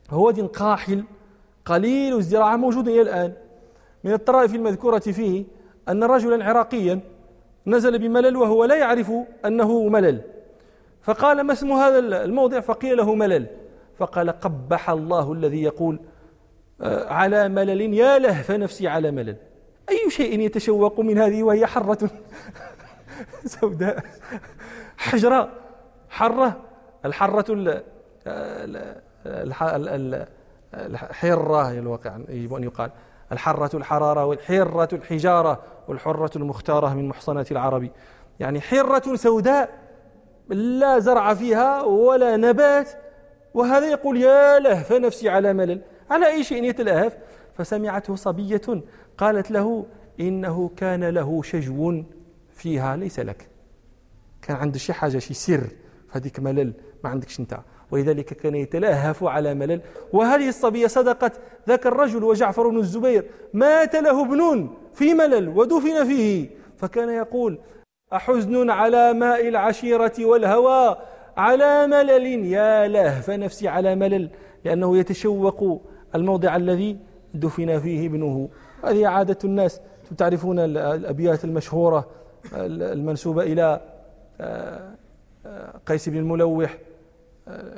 هو 0.09 0.25
واد 0.25 0.39
قاحل 0.39 1.03
قليل 1.65 2.15
الزراعة 2.15 2.55
موجود 2.55 2.87
إلى 2.87 3.01
الآن. 3.01 3.33
من 4.03 4.13
الطرائف 4.13 4.55
المذكورة 4.55 4.99
فيه 4.99 5.45
أن 5.89 6.03
رجلا 6.03 6.45
عراقيا 6.45 6.99
نزل 7.67 7.99
بملل 7.99 8.35
وهو 8.35 8.65
لا 8.65 8.75
يعرف 8.75 9.11
أنه 9.45 9.87
ملل. 9.89 10.21
فقال 11.01 11.41
ما 11.41 11.53
اسم 11.53 11.71
هذا 11.71 11.99
الموضع 11.99 12.59
فقيل 12.59 12.97
له 12.97 13.15
ملل. 13.15 13.47
فقال 13.97 14.29
قبح 14.29 14.89
الله 14.89 15.33
الذي 15.33 15.63
يقول 15.63 15.99
آه، 16.81 17.07
على 17.13 17.49
ملل 17.49 17.93
يا 17.93 18.19
لهف 18.19 18.51
نفسي 18.51 18.87
على 18.87 19.11
ملل. 19.11 19.35
أي 19.89 20.09
شيء 20.09 20.39
يتشوق 20.39 20.99
من 20.99 21.17
هذه 21.17 21.43
وهي 21.43 21.65
حرة. 21.65 22.09
سوداء. 23.45 24.03
حجرة. 24.97 25.49
حرة. 26.09 26.61
الحرة 27.05 27.45
الحرة 30.75 31.71
الواقع 31.71 32.17
يجب 32.29 32.53
أن 32.53 32.63
يقال. 32.63 32.91
الحرة 33.31 33.77
الحرارة 33.77 34.25
والحرة 34.25 34.89
الحجارة 34.93 35.63
والحرة 35.87 36.31
المختارة 36.37 36.93
من 36.93 37.07
محصنات 37.07 37.51
العرب. 37.51 37.89
يعني 38.39 38.61
حرة 38.61 39.15
سوداء 39.15 39.69
لا 40.49 40.99
زرع 40.99 41.33
فيها 41.33 41.83
ولا 41.83 42.37
نبات. 42.37 42.89
وهذا 43.53 43.85
يقول 43.91 44.17
يا 44.17 44.59
لهف 44.59 44.91
نفسي 44.91 45.29
على 45.29 45.53
ملل. 45.53 45.81
على 46.11 46.27
أي 46.27 46.43
شيء 46.43 46.63
يتلهف؟ 46.63 47.17
فسمعته 47.57 48.15
صبية 48.15 48.61
قالت 49.17 49.51
له 49.51 49.85
إنه 50.19 50.71
كان 50.77 51.03
له 51.03 51.41
شجو 51.41 52.03
فيها 52.51 52.95
ليس 52.95 53.19
لك. 53.19 53.47
كان 54.41 54.57
عنده 54.57 54.79
شي 54.79 54.93
حاجة 54.93 55.17
شي 55.17 55.33
سر 55.33 55.67
فهذيك 56.09 56.39
ملل 56.39 56.73
ما 57.03 57.09
عندكش 57.09 57.39
أنت. 57.39 57.59
ولذلك 57.91 58.25
كان 58.25 58.55
يتلهف 58.55 59.23
على 59.23 59.53
ملل. 59.53 59.81
وهذه 60.13 60.49
الصبية 60.49 60.87
صدقت 60.87 61.39
ذاك 61.67 61.87
الرجل 61.87 62.23
وجعفر 62.23 62.69
بن 62.69 62.77
الزبير. 62.77 63.25
مات 63.53 63.95
له 63.95 64.25
ابن 64.25 64.69
في 64.93 65.13
ملل 65.13 65.49
ودفن 65.49 66.05
فيه. 66.05 66.49
فكان 66.77 67.09
يقول 67.09 67.59
أحزن 68.13 68.69
على 68.69 69.13
ماء 69.13 69.47
العشيرة 69.47 70.13
والهوى؟ 70.19 70.97
على 71.37 71.87
ملل 71.87 72.45
يا 72.45 72.87
لهف 72.87 73.29
نفسي 73.29 73.67
على 73.67 73.95
ملل. 73.95 74.29
لأنه 74.65 74.97
يتشوق 74.97 75.81
الموضع 76.15 76.55
الذي 76.55 76.97
دفن 77.33 77.79
فيه 77.79 78.07
ابنه. 78.07 78.49
هذه 78.83 79.07
عادة 79.07 79.37
الناس 79.43 79.81
تعرفون 80.17 80.59
الأبيات 80.59 81.43
المشهورة 81.43 82.07
المنسوبة 82.53 83.43
إلى 83.43 83.81
آه، 84.41 84.91
آه، 85.45 85.73
قيس 85.85 86.09
بن 86.09 86.17
الملوح 86.17 86.77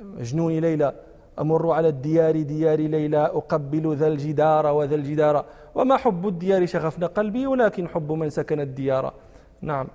مجنون 0.01 0.59
ليلى 0.59 0.93
أمر 1.39 1.71
على 1.71 1.87
الديار 1.87 2.41
ديار 2.41 2.79
ليلى 2.79 3.17
أقبل 3.17 3.95
ذا 3.95 4.07
الجدار 4.07 4.65
وذا 4.67 4.95
الجدار. 4.95 5.45
وما 5.75 5.97
حب 5.97 6.27
الديار 6.27 6.65
شغفنا 6.65 7.07
قلبي 7.07 7.47
ولكن 7.47 7.87
حب 7.87 8.11
من 8.11 8.29
سكن 8.29 8.59
الديار. 8.59 9.13
نعم. 9.61 9.87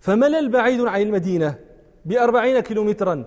فملل 0.00 0.48
بعيد 0.48 0.80
عن 0.80 1.02
المدينة 1.02 1.54
بأربعين 2.04 2.60
كيلومترا 2.60 3.24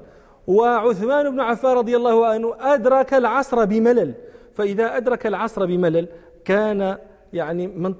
وعثمان 0.48 1.32
بن 1.32 1.39
عفان 1.39 1.72
رضي 1.72 1.96
الله 1.96 2.26
عنه 2.28 2.56
أدرك 2.60 3.14
العصر 3.14 3.66
بملل. 3.66 4.14
فإذا 4.54 4.98
أدرك 4.98 5.28
العصر 5.28 5.66
بملل 5.66 6.08
كان 6.46 6.98
يعني 7.34 7.68
من 7.68 7.96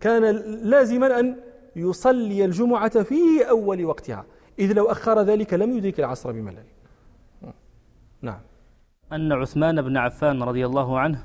كان 0.00 0.22
لازما 0.62 1.20
أن 1.20 1.36
يصلي 1.76 2.44
الجمعة 2.44 3.02
في 3.02 3.48
أول 3.50 3.84
وقتها. 3.84 4.24
إذ 4.58 4.72
لو 4.72 4.84
أخر 4.84 5.22
ذلك 5.22 5.54
لم 5.54 5.76
يدرك 5.76 6.00
العصر 6.00 6.32
بملل 6.32 6.64
نعم. 8.22 8.40
أن 9.12 9.32
عثمان 9.32 9.82
بن 9.82 9.96
عفان 9.96 10.42
رضي 10.42 10.66
الله 10.66 10.98
عنه 10.98 11.22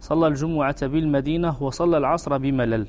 صلى 0.00 0.26
الجمعة 0.26 0.86
بالمدينة 0.86 1.62
وصلى 1.62 1.98
العصر 1.98 2.38
بملل 2.38 2.86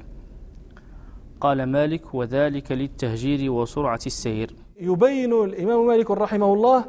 قال 1.41 1.63
مالك 1.63 2.13
وذلك 2.13 2.71
للتهجير 2.71 3.51
وسرعة 3.51 3.99
السير 4.05 4.51
يبين 4.79 5.33
الإمام 5.33 5.87
مالك 5.87 6.11
رحمه 6.11 6.53
الله 6.53 6.85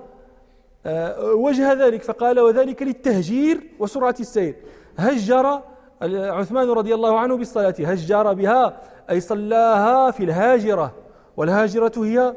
آه، 0.86 1.32
وجه 1.34 1.72
ذلك 1.72 2.02
فقال 2.02 2.40
وذلك 2.40 2.82
للتهجير 2.82 3.60
وسرعة 3.78 4.14
السير 4.20 4.54
هجر 4.98 5.60
عثمان 6.02 6.70
رضي 6.70 6.94
الله 6.94 7.18
عنه 7.18 7.36
بالصلاة. 7.36 7.74
هجر 7.78 8.32
بها 8.32 8.80
أي 9.10 9.20
صلاها 9.20 10.10
في 10.10 10.24
الهاجرة. 10.24 10.94
والهاجرة 11.36 11.92
هي 11.96 12.36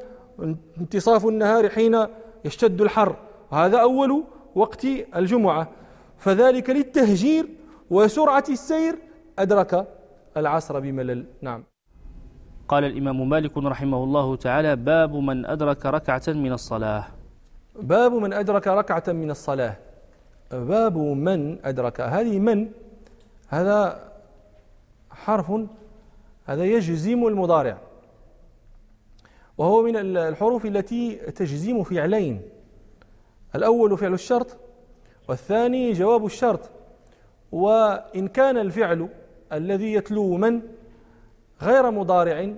انتصاف 0.78 1.26
النهار 1.26 1.70
حين 1.70 2.06
يشتد 2.46 2.82
الحر. 2.82 3.16
هذا 3.52 3.78
أول 3.78 4.24
وقت 4.56 4.86
الجمعة. 5.16 5.68
فذلك 6.18 6.70
للتهجير 6.70 7.50
وسرعة 7.90 8.44
السير. 8.50 8.96
أدرك 9.40 9.88
العصر 10.38 10.80
بملل. 10.80 11.26
نعم. 11.42 11.64
قال 12.68 12.84
الإمام 12.84 13.30
مالك 13.30 13.58
رحمه 13.58 14.04
الله 14.04 14.36
تعالى 14.36 14.76
باب 14.76 15.16
من 15.16 15.46
أدرك 15.46 15.86
ركعة 15.86 16.22
من 16.28 16.52
الصلاة. 16.52 17.04
باب 17.80 18.14
من 18.14 18.34
أدرك 18.34 18.68
ركعة 18.68 19.04
من 19.08 19.32
الصلاة. 19.32 19.87
باب 20.52 20.98
من 20.98 21.66
أدرك. 21.66 22.02
هذه 22.02 22.40
من؟ 22.40 22.70
هذا 23.48 24.10
حرف 25.12 25.52
هذا 26.46 26.66
يجزم 26.66 27.28
المضارع. 27.28 27.78
وهو 29.58 29.82
من 29.82 29.96
الحروف 30.18 30.66
التي 30.66 31.16
تجزم 31.16 31.84
فعلين. 31.84 32.42
الأول 33.56 33.98
فعل 33.98 34.14
الشرط 34.14 34.58
والثاني 35.30 35.94
جواب 35.94 36.26
الشرط. 36.26 36.70
وإن 37.52 38.28
كان 38.28 38.58
الفعل 38.58 39.10
الذي 39.54 39.94
يتلو 39.94 40.38
من 40.38 40.62
غير 41.62 41.92
مضارع 41.92 42.54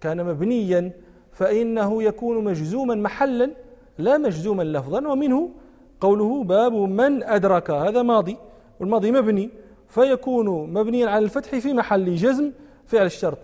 كان 0.00 0.24
مبنيا 0.24 0.92
فإنه 1.32 2.02
يكون 2.02 2.44
مجزوما 2.44 2.94
محلا 2.94 3.50
لا 3.98 4.18
مجزوما 4.18 4.62
لفظا. 4.62 5.08
ومنه 5.08 5.50
قوله 6.00 6.44
باب 6.44 6.72
من 6.72 7.22
أدرك. 7.22 7.70
هذا 7.70 8.02
ماضي 8.02 8.36
والماضي 8.80 9.10
مبني 9.12 9.50
فيكون 9.88 10.72
مبنيا 10.72 11.08
على 11.08 11.24
الفتح 11.24 11.58
في 11.58 11.74
محل 11.74 12.14
جزم 12.16 12.52
فعل 12.86 13.06
الشرط. 13.06 13.38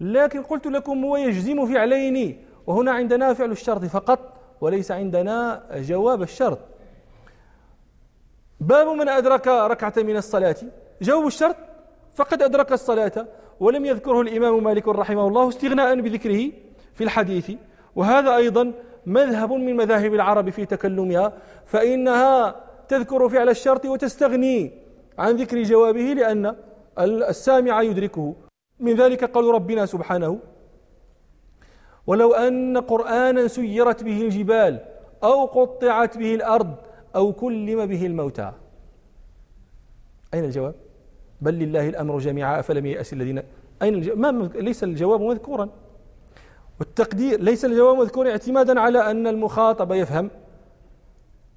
لكن 0.00 0.42
قلت 0.42 0.66
لكم 0.66 1.04
هو 1.04 1.16
يجزم 1.16 1.66
فعلين 1.66 2.44
وهنا 2.66 2.92
عندنا 2.92 3.34
فعل 3.34 3.50
الشرط 3.50 3.84
فقط 3.84 4.20
وليس 4.60 4.90
عندنا 4.90 5.62
جواب 5.74 6.22
الشرط. 6.22 6.58
باب 8.60 8.88
من 8.88 9.08
أدرك 9.08 9.48
ركعة 9.48 9.94
من 9.96 10.16
الصلاة. 10.16 10.56
جواب 11.02 11.26
الشرط 11.26 11.56
فقد 12.14 12.42
أدرك 12.42 12.72
الصلاة 12.72 13.26
ولم 13.60 13.84
يذكره 13.84 14.20
الإمام 14.20 14.64
مالك 14.64 14.88
رحمه 14.88 15.28
الله 15.28 15.48
استغناء 15.48 16.00
بذكره 16.00 16.52
في 16.94 17.04
الحديث. 17.04 17.50
وهذا 17.96 18.36
أيضا 18.36 18.72
مذهب 19.06 19.52
من 19.52 19.76
مذاهب 19.76 20.14
العرب 20.14 20.50
في 20.50 20.66
تكلمها 20.66 21.32
فإنها 21.66 22.56
تذكر 22.88 23.28
فعل 23.28 23.48
الشرط 23.48 23.86
وتستغني 23.86 24.72
عن 25.18 25.36
ذكر 25.36 25.62
جوابه 25.62 26.00
لأن 26.00 26.56
السامع 26.98 27.82
يدركه 27.82 28.34
من 28.80 28.94
ذلك 28.94 29.24
قول 29.24 29.54
ربنا 29.54 29.86
سبحانه 29.86 30.38
ولو 32.06 32.32
أن 32.32 32.78
قرآنا 32.78 33.48
سيرت 33.48 34.02
به 34.02 34.22
الجبال 34.22 34.80
أو 35.24 35.44
قطعت 35.44 36.18
به 36.18 36.34
الأرض 36.34 36.74
أو 37.16 37.32
كلم 37.32 37.86
به 37.86 38.06
الموتى 38.06 38.52
أين 40.34 40.44
الجواب؟ 40.44 40.74
بل 41.40 41.54
لله 41.54 41.88
الأمر 41.88 42.18
جميعا 42.18 42.60
أفلم 42.60 42.86
يأس 42.86 43.12
الذين 43.12 43.42
أين 43.82 43.94
الجواب؟ 43.94 44.18
ما 44.18 44.50
ليس 44.54 44.84
الجواب 44.84 45.20
مذكورا 45.20 45.68
والتقدير 46.80 47.40
ليس 47.40 47.64
الجواب 47.64 47.96
مذكورا 47.96 48.30
اعتمادا 48.30 48.80
على 48.80 49.10
أن 49.10 49.26
المخاطب 49.26 49.92
يفهم 49.92 50.30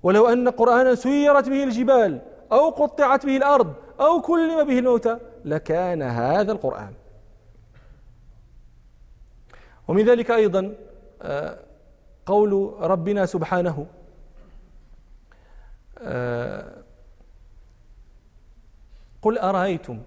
ولو 0.04 0.28
أن 0.28 0.50
قرآنا 0.50 0.96
سيرت 0.96 1.50
به 1.50 1.64
الجبال 1.64 2.22
أو 2.52 2.70
قطعت 2.70 3.26
به 3.26 3.38
الأرض 3.38 3.74
أو 4.00 4.22
كلم 4.22 4.68
به 4.68 4.80
الموتى 4.80 5.18
لكان 5.46 6.02
هذا 6.02 6.52
القرآن. 6.52 6.94
ومن 9.88 10.06
ذلك 10.06 10.32
أيضا 10.32 10.76
آه، 11.22 11.60
قول 12.26 12.74
ربنا 12.80 13.26
سبحانه 13.26 13.88
آه، 16.00 16.74
قل 19.22 19.38
أرأيتم 19.38 20.02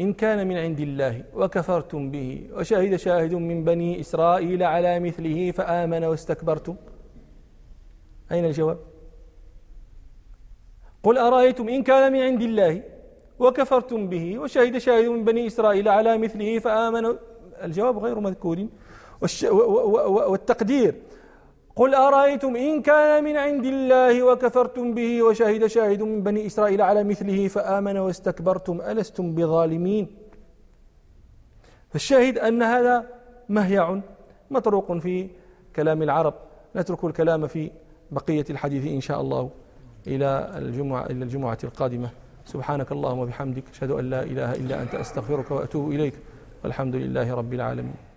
إن 0.00 0.12
كان 0.12 0.48
من 0.48 0.56
عند 0.56 0.80
الله 0.80 1.24
وكفرتم 1.34 2.10
به 2.10 2.48
وشهد 2.52 2.96
شاهد 2.96 3.34
من 3.34 3.64
بني 3.64 4.00
إسرائيل 4.00 4.62
على 4.62 5.00
مثله 5.00 5.50
فآمن 5.50 6.04
واستكبرتم. 6.04 6.76
أين 8.32 8.44
الجواب؟ 8.44 8.78
قل 11.02 11.18
أرأيتم 11.18 11.68
إن 11.68 11.82
كان 11.82 12.12
من 12.12 12.20
عند 12.20 12.42
الله 12.42 12.82
وكفرتم 13.38 14.08
به 14.08 14.38
وشهد 14.38 14.78
شاهد 14.78 15.04
من 15.04 15.24
بني 15.24 15.46
إسرائيل 15.46 15.88
على 15.88 16.18
مثله 16.18 16.58
فآمن. 16.58 17.16
الجواب 17.62 17.98
غير 17.98 18.20
مذكور. 18.20 18.66
والتقدير 20.30 20.94
قل 21.76 21.94
أرأيتم 21.94 22.56
إن 22.56 22.82
كان 22.82 23.24
من 23.24 23.36
عند 23.36 23.64
الله 23.64 24.22
وكفرتم 24.22 24.94
به 24.94 25.22
وشهد 25.22 25.66
شاهد 25.66 26.02
من 26.02 26.22
بني 26.22 26.46
إسرائيل 26.46 26.82
على 26.82 27.04
مثله 27.04 27.48
فآمن 27.48 27.96
واستكبرتم 27.96 28.80
ألستم 28.80 29.34
بظالمين؟ 29.34 30.06
فالشاهد 31.90 32.38
أن 32.38 32.62
هذا 32.62 33.06
مهيع 33.48 34.00
مطروق 34.50 34.98
في 34.98 35.28
كلام 35.76 36.02
العرب. 36.02 36.34
نترك 36.76 37.04
الكلام 37.04 37.46
في 37.46 37.70
بقية 38.10 38.44
الحديث 38.50 38.86
إن 38.86 39.00
شاء 39.00 39.20
الله 39.20 39.50
إلى 40.06 40.52
الجمعة 40.56 41.06
إلى 41.06 41.24
الجمعة 41.24 41.58
القادمة. 41.64 42.10
سبحانك 42.44 42.92
اللهم 42.92 43.18
وبحمدك 43.18 43.64
أشهد 43.72 43.90
أن 43.90 44.10
لا 44.10 44.22
إله 44.22 44.54
إلا 44.54 44.82
أنت 44.82 44.94
أستغفرك 44.94 45.50
وأتوب 45.50 45.90
إليك. 45.90 46.14
والحمد 46.64 46.94
لله 46.94 47.34
رب 47.34 47.52
العالمين. 47.54 48.13